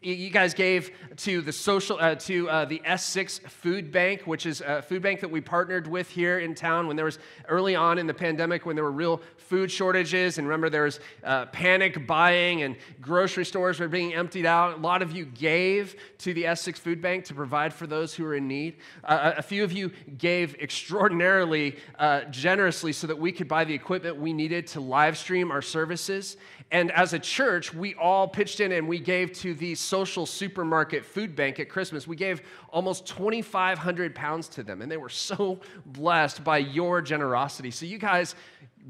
You 0.00 0.30
guys 0.30 0.54
gave 0.54 0.90
to 1.16 1.40
the 1.40 1.52
social 1.52 1.98
uh, 2.00 2.14
to 2.16 2.48
uh, 2.48 2.64
the 2.64 2.80
S6 2.84 3.48
Food 3.48 3.90
Bank, 3.90 4.22
which 4.22 4.46
is 4.46 4.60
a 4.60 4.82
food 4.82 5.02
bank 5.02 5.20
that 5.20 5.30
we 5.30 5.40
partnered 5.40 5.86
with 5.86 6.08
here 6.08 6.38
in 6.38 6.54
town 6.54 6.86
when 6.86 6.96
there 6.96 7.04
was 7.04 7.18
early 7.48 7.74
on 7.74 7.98
in 7.98 8.06
the 8.06 8.14
pandemic 8.14 8.64
when 8.66 8.76
there 8.76 8.84
were 8.84 8.92
real 8.92 9.20
food 9.36 9.70
shortages. 9.70 10.38
And 10.38 10.46
remember, 10.46 10.70
there 10.70 10.84
was 10.84 11.00
uh, 11.24 11.46
panic 11.46 12.06
buying 12.06 12.62
and 12.62 12.76
grocery 13.00 13.44
stores 13.44 13.80
were 13.80 13.88
being 13.88 14.14
emptied 14.14 14.46
out. 14.46 14.78
A 14.78 14.80
lot 14.80 15.02
of 15.02 15.12
you 15.12 15.24
gave 15.24 15.96
to 16.18 16.34
the 16.34 16.44
S6 16.44 16.76
Food 16.78 17.00
Bank 17.00 17.24
to 17.24 17.34
provide 17.34 17.72
for 17.72 17.86
those 17.86 18.14
who 18.14 18.24
are 18.24 18.34
in 18.34 18.46
need. 18.46 18.76
A 19.04 19.42
few 19.42 19.64
of 19.64 19.72
you 19.72 19.90
gave 20.16 20.54
extraordinarily 20.56 21.76
uh, 21.98 22.22
generously 22.24 22.92
so 22.92 23.06
that 23.06 23.18
we 23.18 23.32
could 23.32 23.48
buy 23.48 23.64
the 23.64 23.74
equipment 23.74 24.16
we 24.16 24.32
needed 24.32 24.66
to 24.68 24.80
live 24.80 25.16
stream 25.16 25.50
our 25.50 25.62
services. 25.62 26.36
And 26.70 26.92
as 26.92 27.14
a 27.14 27.18
church, 27.18 27.72
we 27.72 27.94
all 27.94 28.28
pitched 28.28 28.60
in 28.60 28.72
and 28.72 28.86
we 28.86 28.98
gave 28.98 29.32
to 29.34 29.54
the 29.54 29.74
social 29.78 30.26
supermarket 30.26 31.04
food 31.04 31.34
bank 31.36 31.60
at 31.60 31.68
Christmas. 31.68 32.06
We 32.06 32.16
gave 32.16 32.42
almost 32.70 33.06
2,500 33.06 34.14
pounds 34.14 34.48
to 34.50 34.62
them, 34.62 34.82
and 34.82 34.90
they 34.90 34.96
were 34.96 35.08
so 35.08 35.60
blessed 35.86 36.44
by 36.44 36.58
your 36.58 37.00
generosity. 37.00 37.70
So 37.70 37.86
you 37.86 37.98
guys 37.98 38.34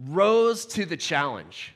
rose 0.07 0.67
to 0.67 0.85
the 0.85 0.97
challenge. 0.97 1.75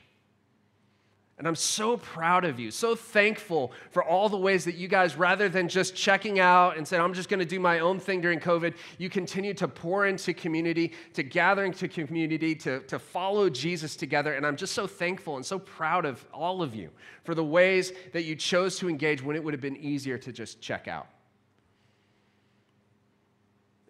And 1.43 1.47
I'm 1.49 1.55
so 1.57 1.97
proud 1.97 2.45
of 2.45 2.57
you, 2.57 2.71
so 2.71 2.95
thankful 2.95 3.73
for 3.91 4.01
all 4.01 4.29
the 4.29 4.37
ways 4.37 4.63
that 4.63 4.75
you 4.75 4.87
guys, 4.87 5.17
rather 5.17 5.49
than 5.49 5.67
just 5.67 5.93
checking 5.93 6.39
out 6.39 6.77
and 6.77 6.87
saying, 6.87 7.03
I'm 7.03 7.13
just 7.13 7.27
going 7.27 7.41
to 7.41 7.45
do 7.45 7.59
my 7.59 7.79
own 7.79 7.99
thing 7.99 8.21
during 8.21 8.39
COVID, 8.39 8.73
you 8.97 9.09
continue 9.09 9.53
to 9.55 9.67
pour 9.67 10.05
into 10.05 10.33
community, 10.33 10.93
to 11.15 11.21
gathering 11.21 11.73
to 11.73 11.89
community, 11.89 12.55
to, 12.55 12.79
to 12.83 12.97
follow 12.97 13.49
Jesus 13.49 13.97
together. 13.97 14.35
And 14.35 14.47
I'm 14.47 14.55
just 14.55 14.73
so 14.73 14.87
thankful 14.87 15.35
and 15.35 15.45
so 15.45 15.59
proud 15.59 16.05
of 16.05 16.25
all 16.33 16.61
of 16.61 16.73
you 16.75 16.91
for 17.25 17.35
the 17.35 17.43
ways 17.43 17.91
that 18.13 18.23
you 18.23 18.37
chose 18.37 18.79
to 18.79 18.87
engage 18.87 19.21
when 19.21 19.35
it 19.35 19.43
would 19.43 19.53
have 19.53 19.59
been 19.59 19.75
easier 19.75 20.17
to 20.19 20.31
just 20.31 20.61
check 20.61 20.87
out. 20.87 21.09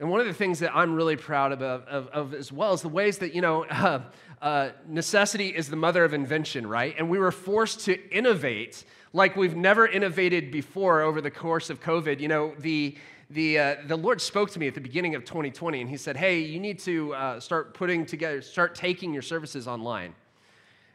And 0.03 0.11
one 0.11 0.19
of 0.19 0.27
the 0.27 0.33
things 0.33 0.59
that 0.59 0.75
I'm 0.75 0.95
really 0.95 1.15
proud 1.15 1.53
of, 1.53 1.61
of, 1.61 2.07
of 2.09 2.33
as 2.33 2.51
well 2.51 2.73
is 2.73 2.81
the 2.81 2.89
ways 2.89 3.19
that, 3.19 3.33
you 3.33 3.39
know, 3.39 3.63
uh, 3.63 4.01
uh, 4.41 4.71
necessity 4.85 5.47
is 5.47 5.69
the 5.69 5.77
mother 5.77 6.03
of 6.03 6.13
invention, 6.13 6.67
right? 6.67 6.93
And 6.97 7.09
we 7.09 7.19
were 7.19 7.31
forced 7.31 7.85
to 7.85 8.09
innovate 8.09 8.83
like 9.13 9.37
we've 9.37 9.55
never 9.55 9.87
innovated 9.87 10.51
before 10.51 10.99
over 10.99 11.21
the 11.21 11.31
course 11.31 11.69
of 11.69 11.79
COVID. 11.79 12.19
You 12.19 12.27
know, 12.27 12.53
the, 12.59 12.97
the, 13.29 13.57
uh, 13.57 13.75
the 13.87 13.95
Lord 13.95 14.19
spoke 14.19 14.51
to 14.51 14.59
me 14.59 14.67
at 14.67 14.75
the 14.75 14.81
beginning 14.81 15.15
of 15.15 15.23
2020, 15.23 15.79
and 15.79 15.89
He 15.89 15.95
said, 15.95 16.17
Hey, 16.17 16.39
you 16.39 16.59
need 16.59 16.79
to 16.79 17.15
uh, 17.15 17.39
start 17.39 17.73
putting 17.73 18.05
together, 18.05 18.41
start 18.41 18.75
taking 18.75 19.13
your 19.13 19.21
services 19.21 19.69
online. 19.69 20.13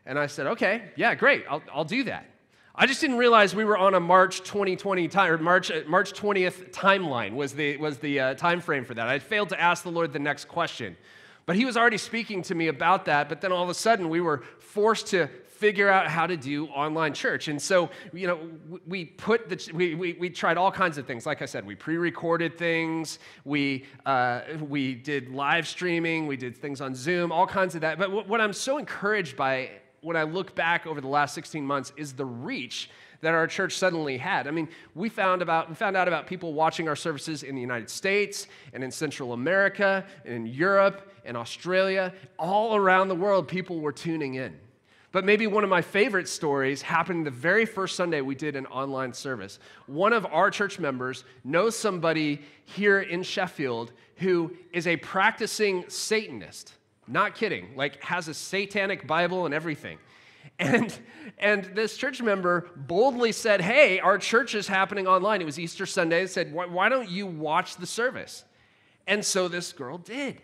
And 0.05 0.19
I 0.19 0.27
said, 0.27 0.49
Okay, 0.49 0.83
yeah, 0.97 1.15
great, 1.15 1.47
I'll, 1.49 1.63
I'll 1.73 1.83
do 1.83 2.05
that. 2.05 2.27
I 2.81 2.87
just 2.87 3.01
didn't 3.01 3.17
realize 3.17 3.57
we 3.57 3.65
were 3.65 3.77
on 3.77 3.95
a 3.95 4.01
March 4.01 4.39
2020 4.43 5.09
time, 5.09 5.33
or 5.33 5.39
March, 5.39 5.69
uh, 5.73 5.81
March 5.89 6.13
20th 6.13 6.71
timeline 6.71 7.35
was 7.35 7.53
the, 7.53 7.77
was 7.77 7.99
the 7.99 8.21
uh, 8.21 8.35
time 8.35 8.61
frame 8.61 8.85
for 8.85 8.95
that. 8.95 9.09
I 9.09 9.19
failed 9.19 9.49
to 9.49 9.61
ask 9.61 9.83
the 9.83 9.91
Lord 9.91 10.13
the 10.13 10.21
next 10.21 10.45
question. 10.45 10.97
But 11.45 11.57
he 11.57 11.65
was 11.65 11.77
already 11.77 11.99
speaking 11.99 12.41
to 12.43 12.55
me 12.55 12.69
about 12.69 13.07
that. 13.07 13.29
But 13.29 13.41
then 13.41 13.51
all 13.51 13.65
of 13.65 13.69
a 13.69 13.75
sudden, 13.75 14.09
we 14.09 14.21
were 14.21 14.45
forced 14.61 15.09
to 15.09 15.27
figure 15.49 15.89
out 15.89 16.07
how 16.07 16.29
to 16.29 16.37
do 16.37 16.67
online 16.67 17.15
church. 17.15 17.49
And 17.49 17.61
so, 17.61 17.91
you 18.13 18.29
know, 18.29 18.39
we 18.87 19.07
put 19.07 19.49
the, 19.49 19.73
we, 19.75 19.97
we, 19.97 20.13
we 20.13 20.31
tried 20.31 20.57
all 20.57 20.71
kinds 20.71 20.99
of 20.99 21.07
things. 21.07 21.27
Like 21.27 21.43
I 21.43 21.47
said, 21.47 21.67
we 21.67 21.75
pre-recorded 21.75 22.57
things, 22.57 23.19
we, 23.45 23.87
uh, 24.07 24.43
we 24.61 24.95
did 24.95 25.31
live 25.31 25.67
streaming, 25.67 26.29
we 26.29 26.37
did 26.37 26.57
things 26.57 26.81
on 26.81 26.95
Zoom, 26.95 27.33
all 27.33 27.47
kinds 27.47 27.75
of 27.75 27.81
that. 27.81 27.99
But 27.99 28.29
what 28.29 28.41
I'm 28.41 28.53
so 28.53 28.79
encouraged 28.79 29.37
by 29.37 29.71
when 30.01 30.17
I 30.17 30.23
look 30.23 30.55
back 30.55 30.87
over 30.87 31.01
the 31.01 31.09
last 31.09 31.35
16 31.35 31.65
months 31.65 31.93
is 31.97 32.13
the 32.13 32.25
reach 32.25 32.91
that 33.21 33.35
our 33.35 33.47
church 33.47 33.77
suddenly 33.77 34.17
had. 34.17 34.47
I 34.47 34.51
mean, 34.53 34.69
we 34.95 35.09
found, 35.09 35.43
about, 35.43 35.69
we 35.69 35.75
found 35.75 35.97
out 35.97 36.07
about 36.07 36.27
people 36.27 36.53
watching 36.53 36.89
our 36.89 36.97
services 36.97 37.43
in 37.43 37.55
the 37.55 37.61
United 37.61 37.91
States 37.91 38.47
and 38.73 38.85
in 38.85 38.91
Central 38.91 39.33
America 39.33 40.05
and 40.25 40.35
in 40.35 40.47
Europe 40.47 41.13
and 41.25 41.37
Australia. 41.37 42.13
All 42.39 42.77
around 42.77 43.09
the 43.09 43.17
world, 43.17 43.49
people 43.49 43.81
were 43.81 43.93
tuning 43.93 44.35
in. 44.35 44.57
But 45.11 45.25
maybe 45.25 45.47
one 45.47 45.65
of 45.65 45.71
my 45.71 45.83
favorite 45.83 46.29
stories 46.29 46.83
happened 46.83 47.27
the 47.27 47.31
very 47.31 47.65
first 47.65 47.97
Sunday 47.97 48.21
we 48.21 48.35
did 48.35 48.57
an 48.57 48.67
online 48.67 49.13
service. 49.13 49.59
One 49.87 50.13
of 50.13 50.27
our 50.27 50.51
church 50.51 50.79
members 50.79 51.25
knows 51.45 51.77
somebody 51.77 52.43
here 52.65 53.01
in 53.01 53.23
Sheffield 53.23 53.93
who 54.17 54.55
is 54.73 54.87
a 54.87 54.97
practicing 54.97 55.85
Satanist. 55.89 56.75
Not 57.09 57.35
kidding. 57.35 57.71
Like, 57.77 58.03
has 58.03 58.29
a 58.29 58.35
satanic 58.35 59.07
Bible 59.07 59.47
and 59.47 59.55
everything. 59.55 59.99
And, 60.59 60.97
and 61.39 61.65
this 61.75 61.97
church 61.97 62.21
member 62.21 62.69
boldly 62.77 63.33
said, 63.33 63.61
Hey, 63.61 64.01
our 64.01 64.19
church 64.19 64.55
is 64.55 64.67
happening 64.67 65.07
online. 65.07 65.41
It 65.41 65.45
was 65.45 65.59
Easter 65.59 65.87
Sunday. 65.87 66.23
They 66.23 66.27
said, 66.27 66.53
Why 66.53 66.89
don't 66.89 67.09
you 67.09 67.27
watch 67.27 67.77
the 67.77 67.87
service? 67.87 68.45
And 69.07 69.25
so 69.25 69.49
this 69.49 69.73
girl 69.73 69.99
did. 69.99 70.41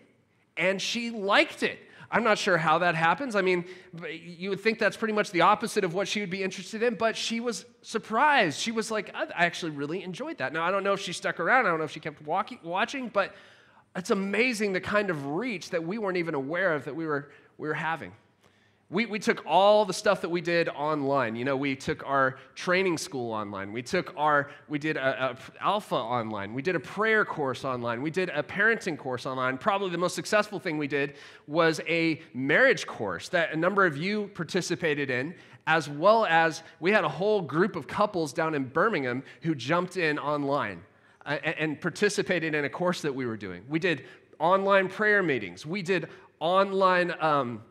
And 0.56 0.80
she 0.80 1.10
liked 1.10 1.62
it. 1.62 1.78
I'm 2.10 2.22
not 2.22 2.38
sure 2.38 2.56
how 2.56 2.78
that 2.78 2.94
happens. 2.94 3.34
I 3.34 3.42
mean, 3.42 3.64
you 4.08 4.50
would 4.50 4.60
think 4.60 4.78
that's 4.78 4.96
pretty 4.96 5.14
much 5.14 5.32
the 5.32 5.40
opposite 5.40 5.82
of 5.82 5.94
what 5.94 6.06
she 6.06 6.20
would 6.20 6.30
be 6.30 6.44
interested 6.44 6.82
in, 6.82 6.94
but 6.94 7.16
she 7.16 7.40
was 7.40 7.64
surprised. 7.82 8.60
She 8.60 8.70
was 8.70 8.90
like, 8.90 9.12
I 9.14 9.26
actually 9.34 9.72
really 9.72 10.02
enjoyed 10.04 10.38
that. 10.38 10.52
Now, 10.52 10.62
I 10.62 10.70
don't 10.70 10.84
know 10.84 10.92
if 10.92 11.00
she 11.00 11.12
stuck 11.12 11.40
around. 11.40 11.66
I 11.66 11.70
don't 11.70 11.78
know 11.78 11.84
if 11.84 11.90
she 11.90 11.98
kept 11.98 12.22
walking, 12.22 12.60
watching, 12.62 13.08
but 13.08 13.34
it's 13.96 14.10
amazing 14.10 14.72
the 14.72 14.80
kind 14.80 15.10
of 15.10 15.26
reach 15.26 15.70
that 15.70 15.82
we 15.82 15.98
weren't 15.98 16.16
even 16.16 16.34
aware 16.34 16.74
of 16.74 16.84
that 16.84 16.94
we 16.94 17.06
were, 17.06 17.30
we 17.58 17.68
were 17.68 17.74
having. 17.74 18.12
We, 18.90 19.06
we 19.06 19.18
took 19.18 19.44
all 19.46 19.84
the 19.84 19.94
stuff 19.94 20.20
that 20.20 20.28
we 20.28 20.40
did 20.40 20.68
online. 20.68 21.36
You 21.36 21.44
know, 21.44 21.56
we 21.56 21.74
took 21.74 22.06
our 22.06 22.36
training 22.54 22.98
school 22.98 23.32
online. 23.32 23.72
We 23.72 23.82
took 23.82 24.12
our, 24.16 24.50
we 24.68 24.78
did 24.78 24.96
a, 24.96 25.30
a 25.30 25.64
alpha 25.64 25.94
online. 25.94 26.52
We 26.54 26.60
did 26.60 26.76
a 26.76 26.80
prayer 26.80 27.24
course 27.24 27.64
online. 27.64 28.02
We 28.02 28.10
did 28.10 28.28
a 28.30 28.42
parenting 28.42 28.98
course 28.98 29.26
online. 29.26 29.58
Probably 29.58 29.90
the 29.90 29.98
most 29.98 30.14
successful 30.14 30.60
thing 30.60 30.76
we 30.76 30.86
did 30.86 31.14
was 31.46 31.80
a 31.88 32.20
marriage 32.34 32.86
course 32.86 33.28
that 33.30 33.52
a 33.52 33.56
number 33.56 33.86
of 33.86 33.96
you 33.96 34.30
participated 34.34 35.08
in, 35.08 35.34
as 35.66 35.88
well 35.88 36.26
as 36.26 36.62
we 36.78 36.92
had 36.92 37.04
a 37.04 37.08
whole 37.08 37.40
group 37.40 37.76
of 37.76 37.86
couples 37.86 38.32
down 38.32 38.54
in 38.54 38.64
Birmingham 38.64 39.22
who 39.40 39.54
jumped 39.54 39.96
in 39.96 40.18
online 40.18 40.82
and 41.24 41.80
participated 41.80 42.54
in 42.54 42.64
a 42.64 42.68
course 42.68 43.02
that 43.02 43.14
we 43.14 43.26
were 43.26 43.36
doing. 43.36 43.64
We 43.68 43.78
did 43.78 44.04
online 44.38 44.88
prayer 44.88 45.22
meetings. 45.22 45.64
We 45.64 45.82
did 45.82 46.08
online, 46.40 47.14
um, 47.20 47.62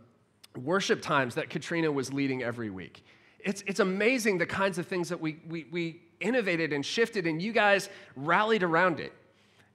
worship 0.55 1.01
times 1.01 1.35
that 1.35 1.49
Katrina 1.49 1.91
was 1.91 2.13
leading 2.13 2.43
every 2.43 2.69
week. 2.69 3.03
It's, 3.39 3.63
it's 3.67 3.79
amazing 3.79 4.37
the 4.37 4.45
kinds 4.45 4.77
of 4.77 4.87
things 4.87 5.09
that 5.09 5.19
we, 5.19 5.39
we, 5.49 5.65
we 5.71 6.01
innovated 6.19 6.71
and 6.71 6.85
shifted, 6.85 7.27
and 7.27 7.41
you 7.41 7.51
guys 7.51 7.89
rallied 8.15 8.63
around 8.63 8.99
it. 8.99 9.13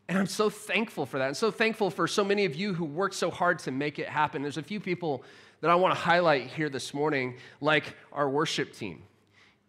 And 0.09 0.17
I'm 0.17 0.27
so 0.27 0.49
thankful 0.49 1.05
for 1.05 1.19
that. 1.19 1.29
I'm 1.29 1.35
so 1.35 1.51
thankful 1.51 1.91
for 1.91 2.09
so 2.09 2.25
many 2.25 2.47
of 2.47 2.55
you 2.55 2.73
who 2.73 2.85
worked 2.87 3.15
so 3.15 3.31
hard 3.31 3.59
to 3.61 3.71
make 3.71 3.99
it 3.99 4.09
happen. 4.09 4.41
There's 4.41 4.57
a 4.57 4.63
few 4.63 4.81
people 4.81 5.23
that 5.61 5.71
I 5.71 5.75
want 5.75 5.95
to 5.95 6.01
highlight 6.01 6.47
here 6.47 6.71
this 6.71 6.95
morning, 6.95 7.37
like 7.61 7.95
our 8.13 8.29
worship 8.31 8.73
team. 8.73 9.03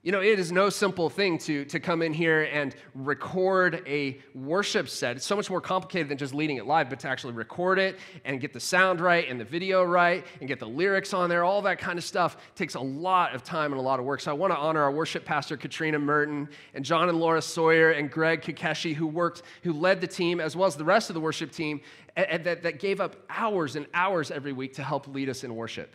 You 0.02 0.14
know, 0.14 0.22
it 0.22 0.40
is 0.40 0.50
no 0.50 0.70
simple 0.70 1.10
thing 1.10 1.38
to, 1.40 1.66
to 1.66 1.78
come 1.78 2.02
in 2.02 2.14
here 2.14 2.44
and 2.44 2.74
record 2.96 3.84
a 3.86 4.18
worship 4.34 4.88
set. 4.88 5.18
It's 5.18 5.26
so 5.26 5.36
much 5.36 5.50
more 5.50 5.60
complicated 5.60 6.08
than 6.08 6.18
just 6.18 6.34
leading 6.34 6.56
it 6.56 6.66
live, 6.66 6.90
but 6.90 7.02
to 7.02 7.10
actually 7.10 7.34
record 7.34 7.80
it 7.80 8.00
and 8.24 8.40
get 8.40 8.54
the 8.54 8.62
sound 8.62 9.02
right 9.02 9.28
and 9.28 9.38
the 9.38 9.44
video 9.44 9.84
right 9.84 10.26
and 10.40 10.48
get 10.48 10.58
the 10.58 10.66
lyrics 10.70 11.14
on 11.14 11.28
there, 11.30 11.44
all 11.44 11.62
that 11.64 11.80
kind 11.80 12.00
of 12.00 12.06
stuff 12.06 12.38
takes 12.56 12.76
a 12.76 12.80
lot 12.80 13.36
of 13.36 13.44
time 13.44 13.74
and 13.74 13.80
a 13.80 13.84
lot 13.84 14.00
of 14.00 14.06
work. 14.06 14.22
So 14.22 14.32
I 14.32 14.36
want 14.36 14.54
to 14.54 14.58
honor 14.58 14.82
our 14.84 14.92
worship 14.92 15.26
pastor, 15.26 15.58
Katrina 15.58 16.00
Merton, 16.00 16.48
and 16.74 16.86
John 16.86 17.10
and 17.10 17.20
Laura 17.20 17.42
Sawyer, 17.42 17.92
and 17.92 18.10
Greg 18.10 18.42
Kakeshi, 18.42 18.96
who 18.96 19.06
worked, 19.06 19.42
who 19.64 19.74
led 19.74 20.00
the 20.00 20.08
team, 20.08 20.40
as 20.40 20.56
well 20.56 20.68
as 20.68 20.78
the 20.78 20.86
rest 20.86 21.10
of 21.10 21.14
the 21.14 21.20
worship 21.20 21.52
team, 21.52 21.82
and, 22.16 22.46
that, 22.46 22.64
that 22.64 22.80
gave 22.80 23.02
up 23.02 23.18
hours 23.30 23.76
and 23.76 23.86
hours 23.94 24.32
every 24.32 24.54
week 24.54 24.76
to 24.76 24.84
help 24.84 25.10
lead 25.10 25.28
us 25.28 25.44
in 25.44 25.54
worship. 25.54 25.94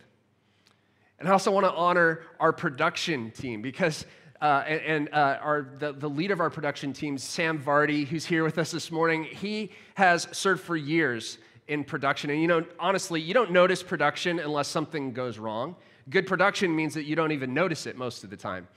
And 1.19 1.27
I 1.27 1.31
also 1.31 1.51
want 1.51 1.65
to 1.65 1.71
honor 1.71 2.21
our 2.39 2.51
production 2.51 3.31
team 3.31 3.61
because, 3.61 4.05
uh, 4.41 4.63
and, 4.67 5.09
uh, 5.13 5.37
our, 5.41 5.67
the, 5.79 5.93
the 5.93 6.09
lead 6.09 6.31
of 6.31 6.39
our 6.39 6.49
production 6.49 6.91
team, 6.91 7.17
Sam 7.17 7.57
Vardy, 7.57 8.05
who's 8.05 8.25
here 8.25 8.43
with 8.43 8.57
us 8.57 8.71
this 8.71 8.91
morning, 8.91 9.23
he 9.23 9.71
has 9.95 10.27
served 10.31 10.61
for 10.61 10.75
years 10.75 11.37
in 11.67 11.83
production. 11.83 12.29
And 12.29 12.41
you 12.41 12.47
know, 12.47 12.65
honestly, 12.79 13.21
you 13.21 13.33
don't 13.33 13.51
notice 13.51 13.81
production 13.81 14.39
unless 14.39 14.67
something 14.67 15.13
goes 15.13 15.37
wrong. 15.37 15.75
Good 16.09 16.27
production 16.27 16.75
means 16.75 16.93
that 16.93 17.03
you 17.03 17.15
don't 17.15 17.31
even 17.31 17.53
notice 17.53 17.87
it 17.87 17.97
most 17.97 18.23
of 18.23 18.29
the 18.29 18.37
time. 18.37 18.67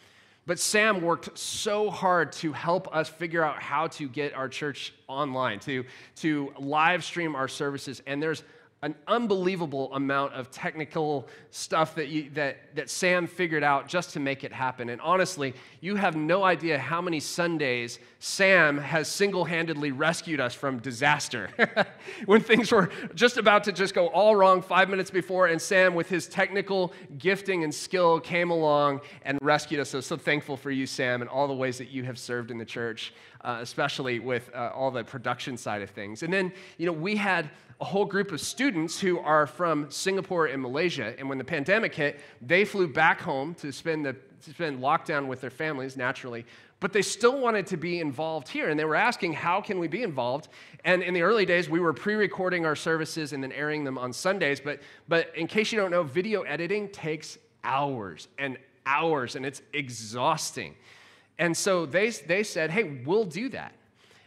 But 0.46 0.58
Sam 0.58 1.02
worked 1.02 1.36
so 1.38 1.90
hard 1.90 2.32
to 2.32 2.52
help 2.52 2.94
us 2.96 3.06
figure 3.06 3.44
out 3.44 3.60
how 3.60 3.88
to 3.88 4.08
get 4.08 4.32
our 4.32 4.48
church 4.48 4.94
online, 5.06 5.60
to, 5.60 5.84
to 6.16 6.54
live 6.58 7.04
stream 7.04 7.36
our 7.36 7.48
services. 7.48 8.00
And 8.06 8.22
there's 8.22 8.44
an 8.82 8.94
unbelievable 9.08 9.92
amount 9.94 10.32
of 10.34 10.52
technical 10.52 11.26
stuff 11.50 11.96
that, 11.96 12.08
you, 12.08 12.30
that, 12.30 12.76
that 12.76 12.88
Sam 12.88 13.26
figured 13.26 13.64
out 13.64 13.88
just 13.88 14.10
to 14.10 14.20
make 14.20 14.44
it 14.44 14.52
happen. 14.52 14.88
And 14.88 15.00
honestly, 15.00 15.54
you 15.80 15.96
have 15.96 16.14
no 16.14 16.44
idea 16.44 16.78
how 16.78 17.00
many 17.00 17.18
Sundays 17.18 17.98
Sam 18.20 18.78
has 18.78 19.08
single 19.08 19.44
handedly 19.44 19.90
rescued 19.90 20.38
us 20.38 20.54
from 20.54 20.78
disaster. 20.78 21.50
when 22.26 22.40
things 22.40 22.70
were 22.70 22.88
just 23.16 23.36
about 23.36 23.64
to 23.64 23.72
just 23.72 23.94
go 23.94 24.06
all 24.08 24.36
wrong 24.36 24.62
five 24.62 24.88
minutes 24.88 25.10
before, 25.10 25.48
and 25.48 25.60
Sam, 25.60 25.96
with 25.96 26.08
his 26.08 26.28
technical 26.28 26.92
gifting 27.18 27.64
and 27.64 27.74
skill, 27.74 28.20
came 28.20 28.50
along 28.52 29.00
and 29.22 29.40
rescued 29.42 29.80
us. 29.80 29.90
So, 29.90 30.00
so 30.00 30.16
thankful 30.16 30.56
for 30.56 30.70
you, 30.70 30.86
Sam, 30.86 31.20
and 31.20 31.28
all 31.28 31.48
the 31.48 31.54
ways 31.54 31.78
that 31.78 31.90
you 31.90 32.04
have 32.04 32.18
served 32.18 32.52
in 32.52 32.58
the 32.58 32.64
church, 32.64 33.12
uh, 33.40 33.58
especially 33.60 34.20
with 34.20 34.50
uh, 34.54 34.70
all 34.72 34.92
the 34.92 35.02
production 35.02 35.56
side 35.56 35.82
of 35.82 35.90
things. 35.90 36.22
And 36.22 36.32
then, 36.32 36.52
you 36.76 36.86
know, 36.86 36.92
we 36.92 37.16
had 37.16 37.50
a 37.80 37.84
whole 37.84 38.04
group 38.04 38.32
of 38.32 38.40
students 38.40 38.98
who 38.98 39.20
are 39.20 39.46
from 39.46 39.90
Singapore 39.90 40.46
and 40.46 40.60
Malaysia. 40.60 41.14
And 41.16 41.28
when 41.28 41.38
the 41.38 41.44
pandemic 41.44 41.94
hit, 41.94 42.20
they 42.42 42.64
flew 42.64 42.88
back 42.88 43.20
home 43.20 43.54
to 43.56 43.72
spend, 43.72 44.04
the, 44.04 44.14
to 44.14 44.50
spend 44.50 44.80
lockdown 44.80 45.26
with 45.26 45.40
their 45.40 45.50
families, 45.50 45.96
naturally. 45.96 46.44
But 46.80 46.92
they 46.92 47.02
still 47.02 47.40
wanted 47.40 47.66
to 47.68 47.76
be 47.76 48.00
involved 48.00 48.48
here. 48.48 48.68
And 48.68 48.78
they 48.78 48.84
were 48.84 48.96
asking, 48.96 49.34
how 49.34 49.60
can 49.60 49.78
we 49.78 49.86
be 49.86 50.02
involved? 50.02 50.48
And 50.84 51.02
in 51.02 51.14
the 51.14 51.22
early 51.22 51.46
days, 51.46 51.68
we 51.68 51.78
were 51.78 51.92
pre 51.92 52.14
recording 52.14 52.66
our 52.66 52.76
services 52.76 53.32
and 53.32 53.42
then 53.42 53.52
airing 53.52 53.84
them 53.84 53.96
on 53.96 54.12
Sundays. 54.12 54.60
But, 54.60 54.80
but 55.06 55.32
in 55.36 55.46
case 55.46 55.70
you 55.70 55.78
don't 55.78 55.90
know, 55.90 56.02
video 56.02 56.42
editing 56.42 56.88
takes 56.88 57.38
hours 57.62 58.26
and 58.38 58.58
hours, 58.86 59.36
and 59.36 59.46
it's 59.46 59.62
exhausting. 59.72 60.74
And 61.38 61.56
so 61.56 61.86
they, 61.86 62.10
they 62.10 62.42
said, 62.42 62.70
hey, 62.70 63.02
we'll 63.04 63.24
do 63.24 63.48
that. 63.50 63.72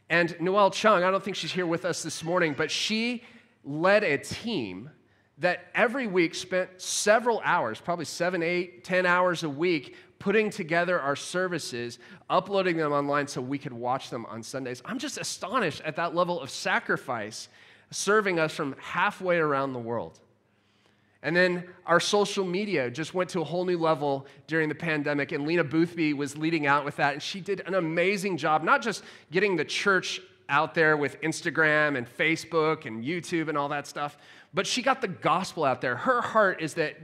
And 0.09 0.39
Noelle 0.39 0.71
Chung, 0.71 1.03
I 1.03 1.11
don't 1.11 1.23
think 1.23 1.35
she's 1.35 1.51
here 1.51 1.65
with 1.65 1.83
us 1.83 2.03
this 2.03 2.23
morning, 2.23 2.53
but 2.57 2.69
she 2.69 3.23
led 3.63 4.03
a 4.03 4.17
team 4.17 4.89
that 5.37 5.65
every 5.73 6.07
week 6.07 6.35
spent 6.35 6.69
several 6.79 7.41
hours, 7.43 7.81
probably 7.81 8.05
seven, 8.05 8.43
eight, 8.43 8.83
ten 8.83 9.05
hours 9.05 9.43
a 9.43 9.49
week, 9.49 9.95
putting 10.19 10.51
together 10.51 10.99
our 10.99 11.15
services, 11.15 11.97
uploading 12.29 12.77
them 12.77 12.91
online 12.91 13.27
so 13.27 13.41
we 13.41 13.57
could 13.57 13.73
watch 13.73 14.11
them 14.11 14.25
on 14.27 14.43
Sundays. 14.43 14.81
I'm 14.85 14.99
just 14.99 15.17
astonished 15.17 15.81
at 15.81 15.95
that 15.95 16.13
level 16.13 16.39
of 16.39 16.51
sacrifice 16.51 17.49
serving 17.89 18.39
us 18.39 18.53
from 18.53 18.75
halfway 18.79 19.37
around 19.37 19.73
the 19.73 19.79
world. 19.79 20.19
And 21.23 21.35
then 21.35 21.65
our 21.85 21.99
social 21.99 22.45
media 22.45 22.89
just 22.89 23.13
went 23.13 23.29
to 23.31 23.41
a 23.41 23.43
whole 23.43 23.65
new 23.65 23.77
level 23.77 24.25
during 24.47 24.69
the 24.69 24.75
pandemic, 24.75 25.31
and 25.31 25.45
Lena 25.45 25.63
Boothby 25.63 26.13
was 26.13 26.37
leading 26.37 26.65
out 26.65 26.85
with 26.85 26.95
that. 26.95 27.13
And 27.13 27.21
she 27.21 27.41
did 27.41 27.61
an 27.67 27.75
amazing 27.75 28.37
job, 28.37 28.63
not 28.63 28.81
just 28.81 29.03
getting 29.31 29.55
the 29.55 29.65
church 29.65 30.21
out 30.51 30.75
there 30.75 30.97
with 30.97 31.19
Instagram 31.21 31.97
and 31.97 32.05
Facebook 32.07 32.85
and 32.85 33.03
YouTube 33.03 33.47
and 33.47 33.57
all 33.57 33.69
that 33.69 33.87
stuff, 33.87 34.17
but 34.53 34.67
she 34.67 34.81
got 34.81 34.99
the 34.99 35.07
gospel 35.07 35.63
out 35.63 35.79
there. 35.79 35.95
Her 35.95 36.21
heart 36.21 36.61
is 36.61 36.73
that, 36.73 36.97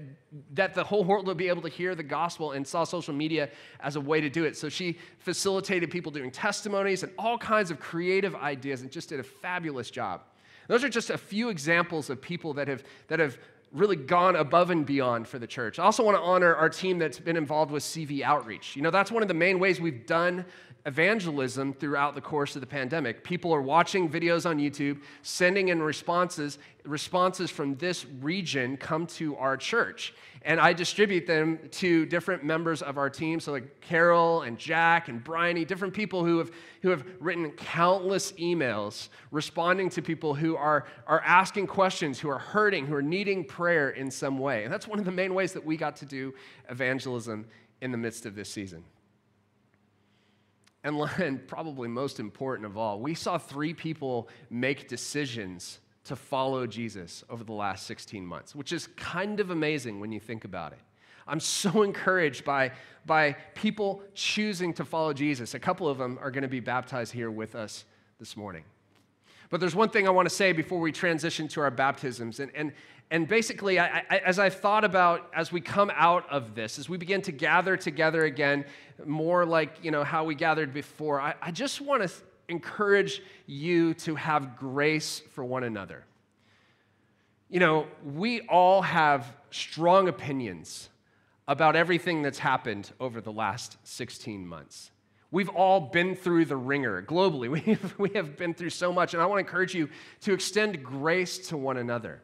that 0.54 0.74
the 0.74 0.84
whole 0.84 1.06
world 1.06 1.26
would 1.28 1.38
be 1.38 1.48
able 1.48 1.62
to 1.62 1.70
hear 1.70 1.96
the 1.96 2.04
gospel 2.04 2.52
and 2.52 2.68
saw 2.68 2.84
social 2.84 3.14
media 3.14 3.50
as 3.80 3.96
a 3.96 4.02
way 4.02 4.20
to 4.20 4.30
do 4.30 4.44
it. 4.44 4.58
So 4.58 4.68
she 4.68 4.98
facilitated 5.20 5.90
people 5.90 6.12
doing 6.12 6.30
testimonies 6.30 7.04
and 7.04 7.12
all 7.18 7.38
kinds 7.38 7.72
of 7.72 7.80
creative 7.80 8.36
ideas 8.36 8.82
and 8.82 8.92
just 8.92 9.10
did 9.10 9.22
a 9.22 9.24
fabulous 9.24 9.90
job. 9.90 10.22
Those 10.68 10.84
are 10.84 10.90
just 10.90 11.10
a 11.10 11.18
few 11.18 11.48
examples 11.48 12.10
of 12.10 12.22
people 12.22 12.54
that 12.56 12.68
have, 12.68 12.84
that 13.08 13.20
have 13.20 13.38
really 13.72 13.96
gone 13.96 14.36
above 14.36 14.70
and 14.70 14.86
beyond 14.86 15.28
for 15.28 15.40
the 15.40 15.48
church. 15.48 15.80
I 15.80 15.84
also 15.84 16.04
want 16.04 16.18
to 16.18 16.22
honor 16.22 16.56
our 16.56 16.70
team 16.70 17.00
that's 17.00 17.20
been 17.20 17.38
involved 17.38 17.72
with 17.72 17.84
CV 17.84 18.22
Outreach. 18.22 18.76
You 18.76 18.82
know, 18.82 18.92
that's 18.92 19.12
one 19.12 19.22
of 19.22 19.28
the 19.28 19.34
main 19.34 19.60
ways 19.60 19.80
we've 19.80 20.06
done 20.06 20.46
evangelism 20.88 21.74
throughout 21.74 22.16
the 22.16 22.22
course 22.22 22.56
of 22.56 22.62
the 22.62 22.68
pandemic. 22.68 23.22
People 23.24 23.54
are 23.54 23.62
watching 23.62 24.10
videos 24.10 24.50
on 24.50 24.58
YouTube, 24.58 25.02
sending 25.22 25.68
in 25.68 25.82
responses. 25.84 26.58
Responses 26.86 27.52
from 27.52 27.76
this 27.76 28.06
region 28.22 28.78
come 28.78 29.06
to 29.06 29.36
our 29.36 29.58
church. 29.58 30.14
And 30.44 30.62
I 30.62 30.72
distribute 30.72 31.28
them 31.28 31.60
to 31.72 32.06
different 32.06 32.46
members 32.46 32.82
of 32.82 32.98
our 32.98 33.10
team. 33.10 33.42
So, 33.42 33.52
like 33.52 33.82
Carol 33.82 34.44
and 34.44 34.58
Jack 34.58 35.10
and 35.10 35.22
Bryony, 35.22 35.66
different 35.66 35.94
people 35.94 36.24
who 36.24 36.38
have, 36.38 36.52
who 36.82 36.90
have 36.90 37.06
written 37.20 37.52
countless 37.52 38.32
emails 38.34 39.10
responding 39.32 39.90
to 39.90 40.02
people 40.02 40.34
who 40.34 40.56
are, 40.56 40.86
are 41.06 41.22
asking 41.26 41.68
questions, 41.68 42.18
who 42.18 42.30
are 42.30 42.40
hurting, 42.40 42.86
who 42.86 42.96
are 42.96 43.02
needing 43.02 43.44
prayer 43.44 43.90
in 43.90 44.10
some 44.10 44.40
way. 44.40 44.64
And 44.64 44.72
that's 44.72 44.88
one 44.88 45.00
of 45.00 45.06
the 45.06 45.12
main 45.12 45.34
ways 45.34 45.52
that 45.52 45.66
we 45.66 45.76
got 45.76 45.98
to 45.98 46.06
do 46.06 46.34
evangelism 46.70 47.46
in 47.82 47.92
the 47.92 47.98
midst 47.98 48.26
of 48.26 48.34
this 48.34 48.50
season. 48.50 48.86
And, 50.84 51.48
probably 51.48 51.88
most 51.88 52.20
important 52.20 52.66
of 52.66 52.78
all, 52.78 53.00
we 53.00 53.14
saw 53.14 53.38
three 53.38 53.74
people 53.74 54.30
make 54.50 54.88
decisions 54.88 55.80
to 56.06 56.16
follow 56.16 56.66
Jesus 56.66 57.24
over 57.30 57.44
the 57.44 57.54
last 57.54 57.86
16 57.86 58.26
months, 58.26 58.56
which 58.56 58.72
is 58.72 58.88
kind 58.96 59.40
of 59.40 59.50
amazing 59.50 60.00
when 60.00 60.12
you 60.12 60.20
think 60.20 60.46
about 60.46 60.72
it. 60.72 60.80
I'm 61.28 61.40
so 61.42 61.84
encouraged 61.84 62.46
by, 62.46 62.72
by 63.06 63.34
people 63.56 64.02
choosing 64.14 64.74
to 64.76 64.86
follow 64.86 65.14
Jesus. 65.14 65.54
A 65.54 65.60
couple 65.60 65.88
of 65.88 65.98
them 65.98 66.18
are 66.22 66.32
going 66.32 66.44
to 66.44 66.48
be 66.48 66.62
baptized 66.62 67.12
here 67.12 67.30
with 67.30 67.56
us 67.56 67.86
this 68.20 68.38
morning. 68.38 68.64
But 69.50 69.60
there's 69.60 69.76
one 69.76 69.90
thing 69.90 70.08
I 70.08 70.12
want 70.12 70.28
to 70.28 70.34
say 70.34 70.52
before 70.52 70.80
we 70.80 70.92
transition 70.92 71.48
to 71.50 71.62
our 71.62 71.72
baptisms. 71.72 72.40
And, 72.40 72.52
and, 72.54 72.74
and 73.12 73.28
basically, 73.28 73.80
I, 73.80 74.04
I, 74.10 74.18
as 74.18 74.40
I've 74.40 74.56
thought 74.56 74.84
about 74.84 75.30
as 75.34 75.52
we 75.52 75.62
come 75.62 75.92
out 75.96 76.30
of 76.30 76.56
this, 76.56 76.78
as 76.78 76.90
we 76.90 76.98
begin 76.98 77.22
to 77.24 77.32
gather 77.32 77.78
together 77.78 78.26
again, 78.26 78.66
more 79.06 79.46
like 79.46 79.78
you 79.82 79.92
know 79.92 80.04
how 80.04 80.26
we 80.26 80.36
gathered 80.36 80.74
before, 80.74 81.22
I, 81.22 81.36
I 81.42 81.52
just 81.52 81.80
want 81.80 82.04
to 82.04 82.12
encourage 82.50 83.22
you 83.46 83.94
to 83.94 84.16
have 84.16 84.58
grace 84.58 85.22
for 85.32 85.44
one 85.44 85.64
another. 85.64 86.04
You 87.50 87.62
know, 87.62 87.88
we 88.04 88.42
all 88.42 88.82
have 88.82 89.34
strong 89.52 90.10
opinions 90.10 90.90
about 91.48 91.78
everything 91.78 92.22
that's 92.22 92.40
happened 92.40 92.92
over 93.00 93.22
the 93.22 93.32
last 93.32 93.78
16 93.84 94.46
months. 94.46 94.92
We've 95.30 95.50
all 95.50 95.80
been 95.80 96.16
through 96.16 96.46
the 96.46 96.56
wringer 96.56 97.02
globally. 97.02 97.50
We 97.50 97.74
have, 97.74 98.00
we 98.00 98.10
have 98.16 98.38
been 98.38 98.54
through 98.54 98.70
so 98.70 98.94
much, 98.94 99.14
and 99.14 99.22
I 99.22 99.26
want 99.26 99.38
to 99.38 99.48
encourage 99.48 99.74
you 99.74 99.90
to 100.22 100.34
extend 100.34 100.84
grace 100.84 101.38
to 101.50 101.58
one 101.58 101.78
another. 101.78 102.22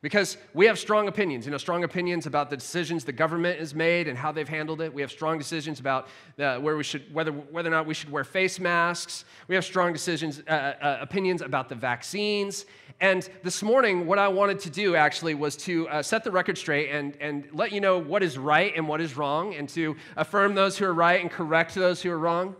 Because 0.00 0.36
we 0.54 0.66
have 0.66 0.78
strong 0.78 1.08
opinions, 1.08 1.44
you 1.44 1.50
know, 1.50 1.58
strong 1.58 1.82
opinions 1.82 2.26
about 2.26 2.50
the 2.50 2.56
decisions 2.56 3.04
the 3.04 3.12
government 3.12 3.58
has 3.58 3.74
made 3.74 4.06
and 4.06 4.16
how 4.16 4.30
they've 4.30 4.48
handled 4.48 4.80
it. 4.80 4.94
We 4.94 5.00
have 5.02 5.10
strong 5.10 5.38
decisions 5.38 5.80
about 5.80 6.06
the, 6.36 6.56
where 6.56 6.76
we 6.76 6.84
should, 6.84 7.12
whether, 7.12 7.32
whether 7.32 7.68
or 7.68 7.72
not 7.72 7.84
we 7.84 7.94
should 7.94 8.10
wear 8.10 8.22
face 8.22 8.60
masks. 8.60 9.24
We 9.48 9.56
have 9.56 9.64
strong 9.64 9.92
decisions, 9.92 10.40
uh, 10.46 10.52
uh, 10.52 10.98
opinions 11.00 11.42
about 11.42 11.68
the 11.68 11.74
vaccines. 11.74 12.64
And 13.00 13.28
this 13.42 13.60
morning, 13.60 14.06
what 14.06 14.20
I 14.20 14.28
wanted 14.28 14.60
to 14.60 14.70
do 14.70 14.94
actually 14.94 15.34
was 15.34 15.56
to 15.58 15.88
uh, 15.88 16.02
set 16.02 16.22
the 16.22 16.30
record 16.30 16.58
straight 16.58 16.90
and, 16.90 17.16
and 17.20 17.48
let 17.52 17.72
you 17.72 17.80
know 17.80 17.98
what 17.98 18.22
is 18.22 18.38
right 18.38 18.72
and 18.76 18.86
what 18.86 19.00
is 19.00 19.16
wrong, 19.16 19.54
and 19.54 19.68
to 19.70 19.96
affirm 20.16 20.54
those 20.54 20.78
who 20.78 20.84
are 20.84 20.94
right 20.94 21.20
and 21.20 21.30
correct 21.30 21.74
those 21.74 22.02
who 22.02 22.10
are 22.10 22.18
wrong. 22.18 22.54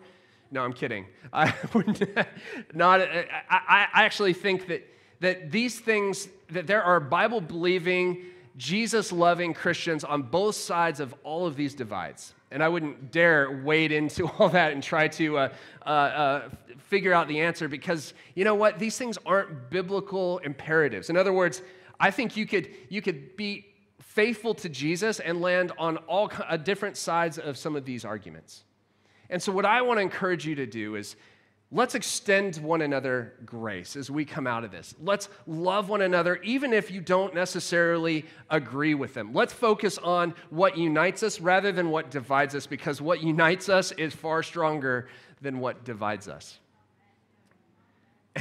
No, 0.50 0.64
I'm 0.64 0.72
kidding. 0.72 1.06
I 1.32 1.54
would 1.74 2.26
not. 2.74 3.00
I, 3.00 3.88
I 3.92 4.04
actually 4.04 4.32
think 4.32 4.66
that 4.68 4.86
that 5.20 5.50
these 5.50 5.80
things, 5.80 6.28
that 6.50 6.66
there 6.66 6.82
are 6.82 7.00
Bible 7.00 7.40
believing, 7.40 8.24
Jesus 8.56 9.12
loving 9.12 9.54
Christians 9.54 10.04
on 10.04 10.22
both 10.22 10.56
sides 10.56 11.00
of 11.00 11.14
all 11.22 11.46
of 11.46 11.56
these 11.56 11.74
divides. 11.74 12.34
And 12.50 12.62
I 12.62 12.68
wouldn't 12.68 13.12
dare 13.12 13.62
wade 13.62 13.92
into 13.92 14.26
all 14.38 14.48
that 14.50 14.72
and 14.72 14.82
try 14.82 15.08
to 15.08 15.38
uh, 15.38 15.48
uh, 15.84 15.88
uh, 15.88 16.48
figure 16.78 17.12
out 17.12 17.28
the 17.28 17.40
answer 17.40 17.68
because 17.68 18.14
you 18.34 18.44
know 18.44 18.54
what? 18.54 18.78
These 18.78 18.96
things 18.96 19.18
aren't 19.26 19.70
biblical 19.70 20.38
imperatives. 20.38 21.10
In 21.10 21.16
other 21.16 21.32
words, 21.32 21.62
I 22.00 22.10
think 22.10 22.36
you 22.36 22.46
could, 22.46 22.68
you 22.88 23.02
could 23.02 23.36
be 23.36 23.66
faithful 23.98 24.54
to 24.54 24.68
Jesus 24.68 25.20
and 25.20 25.40
land 25.40 25.72
on 25.78 25.96
all 25.98 26.30
uh, 26.48 26.56
different 26.56 26.96
sides 26.96 27.38
of 27.38 27.56
some 27.56 27.76
of 27.76 27.84
these 27.84 28.04
arguments. 28.04 28.64
And 29.30 29.42
so, 29.42 29.52
what 29.52 29.66
I 29.66 29.82
want 29.82 29.98
to 29.98 30.02
encourage 30.02 30.46
you 30.46 30.54
to 30.54 30.66
do 30.66 30.94
is 30.94 31.16
Let's 31.70 31.94
extend 31.94 32.56
one 32.56 32.80
another 32.80 33.34
grace 33.44 33.94
as 33.94 34.10
we 34.10 34.24
come 34.24 34.46
out 34.46 34.64
of 34.64 34.70
this. 34.70 34.94
Let's 35.02 35.28
love 35.46 35.90
one 35.90 36.00
another, 36.00 36.36
even 36.36 36.72
if 36.72 36.90
you 36.90 37.02
don't 37.02 37.34
necessarily 37.34 38.24
agree 38.48 38.94
with 38.94 39.12
them. 39.12 39.34
Let's 39.34 39.52
focus 39.52 39.98
on 39.98 40.34
what 40.48 40.78
unites 40.78 41.22
us 41.22 41.40
rather 41.40 41.70
than 41.70 41.90
what 41.90 42.10
divides 42.10 42.54
us, 42.54 42.66
because 42.66 43.02
what 43.02 43.22
unites 43.22 43.68
us 43.68 43.92
is 43.92 44.14
far 44.14 44.42
stronger 44.42 45.08
than 45.42 45.60
what 45.60 45.84
divides 45.84 46.26
us. 46.26 46.58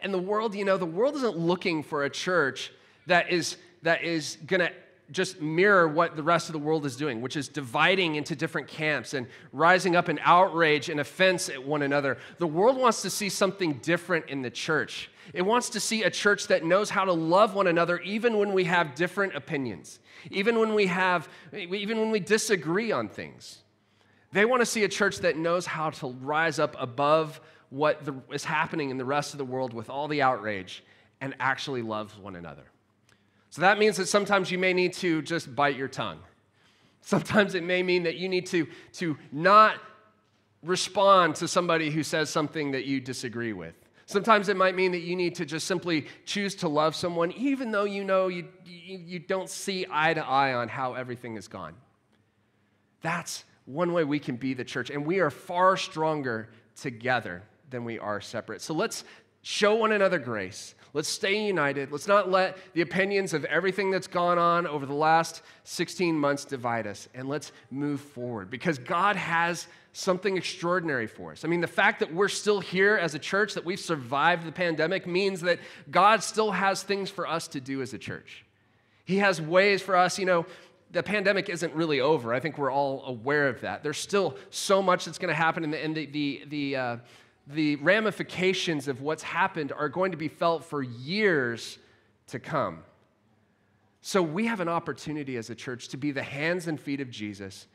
and 0.00 0.14
the 0.14 0.18
world, 0.18 0.54
you 0.54 0.64
know, 0.64 0.76
the 0.76 0.86
world 0.86 1.16
isn't 1.16 1.36
looking 1.36 1.82
for 1.82 2.04
a 2.04 2.10
church 2.10 2.72
that 3.06 3.28
is, 3.32 3.56
that 3.82 4.04
is 4.04 4.38
going 4.46 4.60
to 4.60 4.70
just 5.12 5.40
mirror 5.40 5.86
what 5.86 6.16
the 6.16 6.22
rest 6.22 6.48
of 6.48 6.54
the 6.54 6.58
world 6.58 6.86
is 6.86 6.96
doing, 6.96 7.20
which 7.20 7.36
is 7.36 7.48
dividing 7.48 8.16
into 8.16 8.34
different 8.34 8.66
camps 8.66 9.14
and 9.14 9.26
rising 9.52 9.94
up 9.94 10.08
in 10.08 10.18
outrage 10.22 10.88
and 10.88 11.00
offense 11.00 11.48
at 11.48 11.62
one 11.62 11.82
another. 11.82 12.18
The 12.38 12.46
world 12.46 12.76
wants 12.76 13.02
to 13.02 13.10
see 13.10 13.28
something 13.28 13.74
different 13.74 14.28
in 14.28 14.42
the 14.42 14.50
church. 14.50 15.10
It 15.34 15.42
wants 15.42 15.70
to 15.70 15.80
see 15.80 16.02
a 16.02 16.10
church 16.10 16.48
that 16.48 16.64
knows 16.64 16.90
how 16.90 17.04
to 17.04 17.12
love 17.12 17.54
one 17.54 17.66
another 17.66 18.00
even 18.00 18.38
when 18.38 18.52
we 18.52 18.64
have 18.64 18.94
different 18.94 19.36
opinions, 19.36 20.00
even 20.30 20.58
when 20.58 20.74
we 20.74 20.86
have 20.86 21.28
even 21.52 21.98
when 21.98 22.10
we 22.10 22.20
disagree 22.20 22.90
on 22.90 23.08
things. 23.08 23.58
They 24.32 24.44
want 24.44 24.62
to 24.62 24.66
see 24.66 24.84
a 24.84 24.88
church 24.88 25.18
that 25.18 25.36
knows 25.36 25.66
how 25.66 25.90
to 25.90 26.08
rise 26.20 26.58
up 26.58 26.74
above 26.78 27.40
what 27.68 28.04
the, 28.04 28.14
is 28.32 28.44
happening 28.44 28.90
in 28.90 28.96
the 28.96 29.04
rest 29.04 29.34
of 29.34 29.38
the 29.38 29.44
world 29.44 29.74
with 29.74 29.90
all 29.90 30.08
the 30.08 30.22
outrage 30.22 30.82
and 31.20 31.34
actually 31.38 31.82
love 31.82 32.18
one 32.18 32.36
another. 32.36 32.64
So 33.52 33.60
that 33.60 33.78
means 33.78 33.98
that 33.98 34.06
sometimes 34.06 34.50
you 34.50 34.56
may 34.56 34.72
need 34.72 34.94
to 34.94 35.20
just 35.20 35.54
bite 35.54 35.76
your 35.76 35.86
tongue. 35.86 36.20
Sometimes 37.02 37.54
it 37.54 37.62
may 37.62 37.82
mean 37.82 38.04
that 38.04 38.16
you 38.16 38.26
need 38.26 38.46
to, 38.46 38.66
to 38.94 39.18
not 39.30 39.76
respond 40.62 41.34
to 41.36 41.46
somebody 41.46 41.90
who 41.90 42.02
says 42.02 42.30
something 42.30 42.70
that 42.70 42.86
you 42.86 42.98
disagree 42.98 43.52
with. 43.52 43.74
Sometimes 44.06 44.48
it 44.48 44.56
might 44.56 44.74
mean 44.74 44.90
that 44.92 45.02
you 45.02 45.14
need 45.16 45.34
to 45.34 45.44
just 45.44 45.66
simply 45.66 46.06
choose 46.24 46.54
to 46.56 46.68
love 46.68 46.96
someone, 46.96 47.30
even 47.32 47.70
though 47.70 47.84
you 47.84 48.04
know 48.04 48.28
you, 48.28 48.48
you, 48.64 48.96
you 48.96 49.18
don't 49.18 49.50
see 49.50 49.84
eye 49.90 50.14
to 50.14 50.26
eye 50.26 50.54
on 50.54 50.68
how 50.68 50.94
everything 50.94 51.36
is 51.36 51.46
gone. 51.46 51.74
That's 53.02 53.44
one 53.66 53.92
way 53.92 54.04
we 54.04 54.18
can 54.18 54.36
be 54.36 54.54
the 54.54 54.64
church, 54.64 54.88
and 54.88 55.04
we 55.04 55.20
are 55.20 55.30
far 55.30 55.76
stronger 55.76 56.48
together 56.74 57.42
than 57.68 57.84
we 57.84 57.98
are 57.98 58.22
separate. 58.22 58.62
So 58.62 58.72
let's 58.72 59.04
show 59.42 59.74
one 59.74 59.92
another 59.92 60.18
grace. 60.18 60.74
Let's 60.94 61.08
stay 61.08 61.46
united. 61.46 61.90
Let's 61.90 62.06
not 62.06 62.30
let 62.30 62.58
the 62.74 62.82
opinions 62.82 63.32
of 63.32 63.46
everything 63.46 63.90
that's 63.90 64.06
gone 64.06 64.38
on 64.38 64.66
over 64.66 64.84
the 64.84 64.94
last 64.94 65.42
16 65.64 66.14
months 66.14 66.44
divide 66.44 66.86
us. 66.86 67.08
And 67.14 67.28
let's 67.28 67.52
move 67.70 68.00
forward 68.00 68.50
because 68.50 68.78
God 68.78 69.16
has 69.16 69.66
something 69.94 70.36
extraordinary 70.36 71.06
for 71.06 71.32
us. 71.32 71.44
I 71.44 71.48
mean, 71.48 71.62
the 71.62 71.66
fact 71.66 72.00
that 72.00 72.12
we're 72.12 72.28
still 72.28 72.60
here 72.60 72.96
as 72.96 73.14
a 73.14 73.18
church, 73.18 73.54
that 73.54 73.64
we've 73.64 73.80
survived 73.80 74.46
the 74.46 74.52
pandemic, 74.52 75.06
means 75.06 75.40
that 75.42 75.60
God 75.90 76.22
still 76.22 76.50
has 76.50 76.82
things 76.82 77.08
for 77.08 77.26
us 77.26 77.48
to 77.48 77.60
do 77.60 77.80
as 77.80 77.94
a 77.94 77.98
church. 77.98 78.44
He 79.04 79.18
has 79.18 79.40
ways 79.40 79.80
for 79.80 79.96
us, 79.96 80.18
you 80.18 80.26
know. 80.26 80.46
The 80.92 81.02
pandemic 81.02 81.48
isn't 81.48 81.74
really 81.74 82.00
over. 82.00 82.34
I 82.34 82.40
think 82.40 82.58
we're 82.58 82.70
all 82.70 83.02
aware 83.06 83.48
of 83.48 83.62
that. 83.62 83.82
There's 83.82 83.96
still 83.96 84.36
so 84.50 84.82
much 84.82 85.06
that's 85.06 85.16
going 85.16 85.30
to 85.30 85.34
happen, 85.34 85.64
and 85.64 85.72
the, 85.96 86.04
the, 86.04 86.06
the, 86.06 86.44
the 86.48 86.76
uh, 86.76 86.96
the 87.46 87.76
ramifications 87.76 88.88
of 88.88 89.00
what's 89.00 89.22
happened 89.22 89.72
are 89.72 89.88
going 89.88 90.12
to 90.12 90.16
be 90.16 90.28
felt 90.28 90.64
for 90.64 90.82
years 90.82 91.78
to 92.28 92.38
come. 92.38 92.82
So 94.00 94.22
we 94.22 94.46
have 94.46 94.60
an 94.60 94.68
opportunity 94.68 95.36
as 95.36 95.50
a 95.50 95.54
church 95.54 95.88
to 95.88 95.96
be 95.96 96.10
the 96.10 96.22
hands 96.22 96.66
and 96.66 96.80
feet 96.80 97.00
of 97.00 97.10
Jesus 97.10 97.66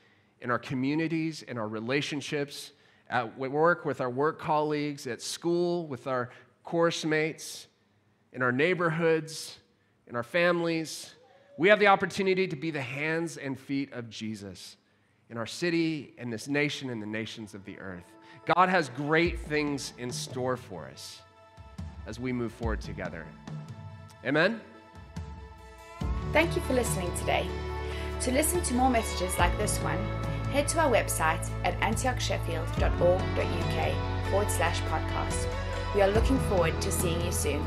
in 0.41 0.51
our 0.51 0.59
communities, 0.59 1.41
in 1.43 1.57
our 1.57 1.67
relationships, 1.67 2.71
at 3.09 3.37
work 3.37 3.85
with 3.85 4.01
our 4.01 4.09
work 4.09 4.39
colleagues, 4.39 5.07
at 5.07 5.21
school 5.21 5.87
with 5.87 6.07
our 6.07 6.29
course 6.63 7.05
mates, 7.05 7.67
in 8.33 8.41
our 8.41 8.51
neighborhoods, 8.51 9.57
in 10.07 10.15
our 10.15 10.23
families. 10.23 11.13
We 11.57 11.69
have 11.69 11.79
the 11.79 11.87
opportunity 11.87 12.47
to 12.47 12.55
be 12.55 12.71
the 12.71 12.81
hands 12.81 13.37
and 13.37 13.57
feet 13.57 13.93
of 13.93 14.09
Jesus 14.09 14.75
in 15.29 15.37
our 15.37 15.45
city, 15.45 16.13
in 16.17 16.29
this 16.29 16.47
nation, 16.47 16.89
and 16.89 17.01
the 17.01 17.07
nations 17.07 17.53
of 17.53 17.65
the 17.65 17.77
earth. 17.79 18.05
God 18.55 18.69
has 18.69 18.89
great 18.89 19.39
things 19.39 19.93
in 19.97 20.11
store 20.11 20.55
for 20.55 20.87
us 20.87 21.21
as 22.05 22.19
we 22.19 22.31
move 22.31 22.53
forward 22.53 22.81
together. 22.81 23.25
Amen? 24.25 24.61
Thank 26.31 26.55
you 26.55 26.61
for 26.63 26.73
listening 26.73 27.13
today. 27.17 27.47
To 28.21 28.31
listen 28.31 28.61
to 28.63 28.73
more 28.73 28.89
messages 28.89 29.37
like 29.37 29.55
this 29.57 29.77
one, 29.79 29.97
head 30.51 30.67
to 30.69 30.79
our 30.79 30.89
website 30.91 31.47
at 31.63 31.79
antiochsheffield.org.uk 31.81 34.29
forward 34.29 34.51
slash 34.51 34.79
podcast. 34.81 35.47
We 35.93 36.01
are 36.01 36.09
looking 36.09 36.39
forward 36.49 36.81
to 36.81 36.91
seeing 36.91 37.23
you 37.25 37.31
soon. 37.31 37.63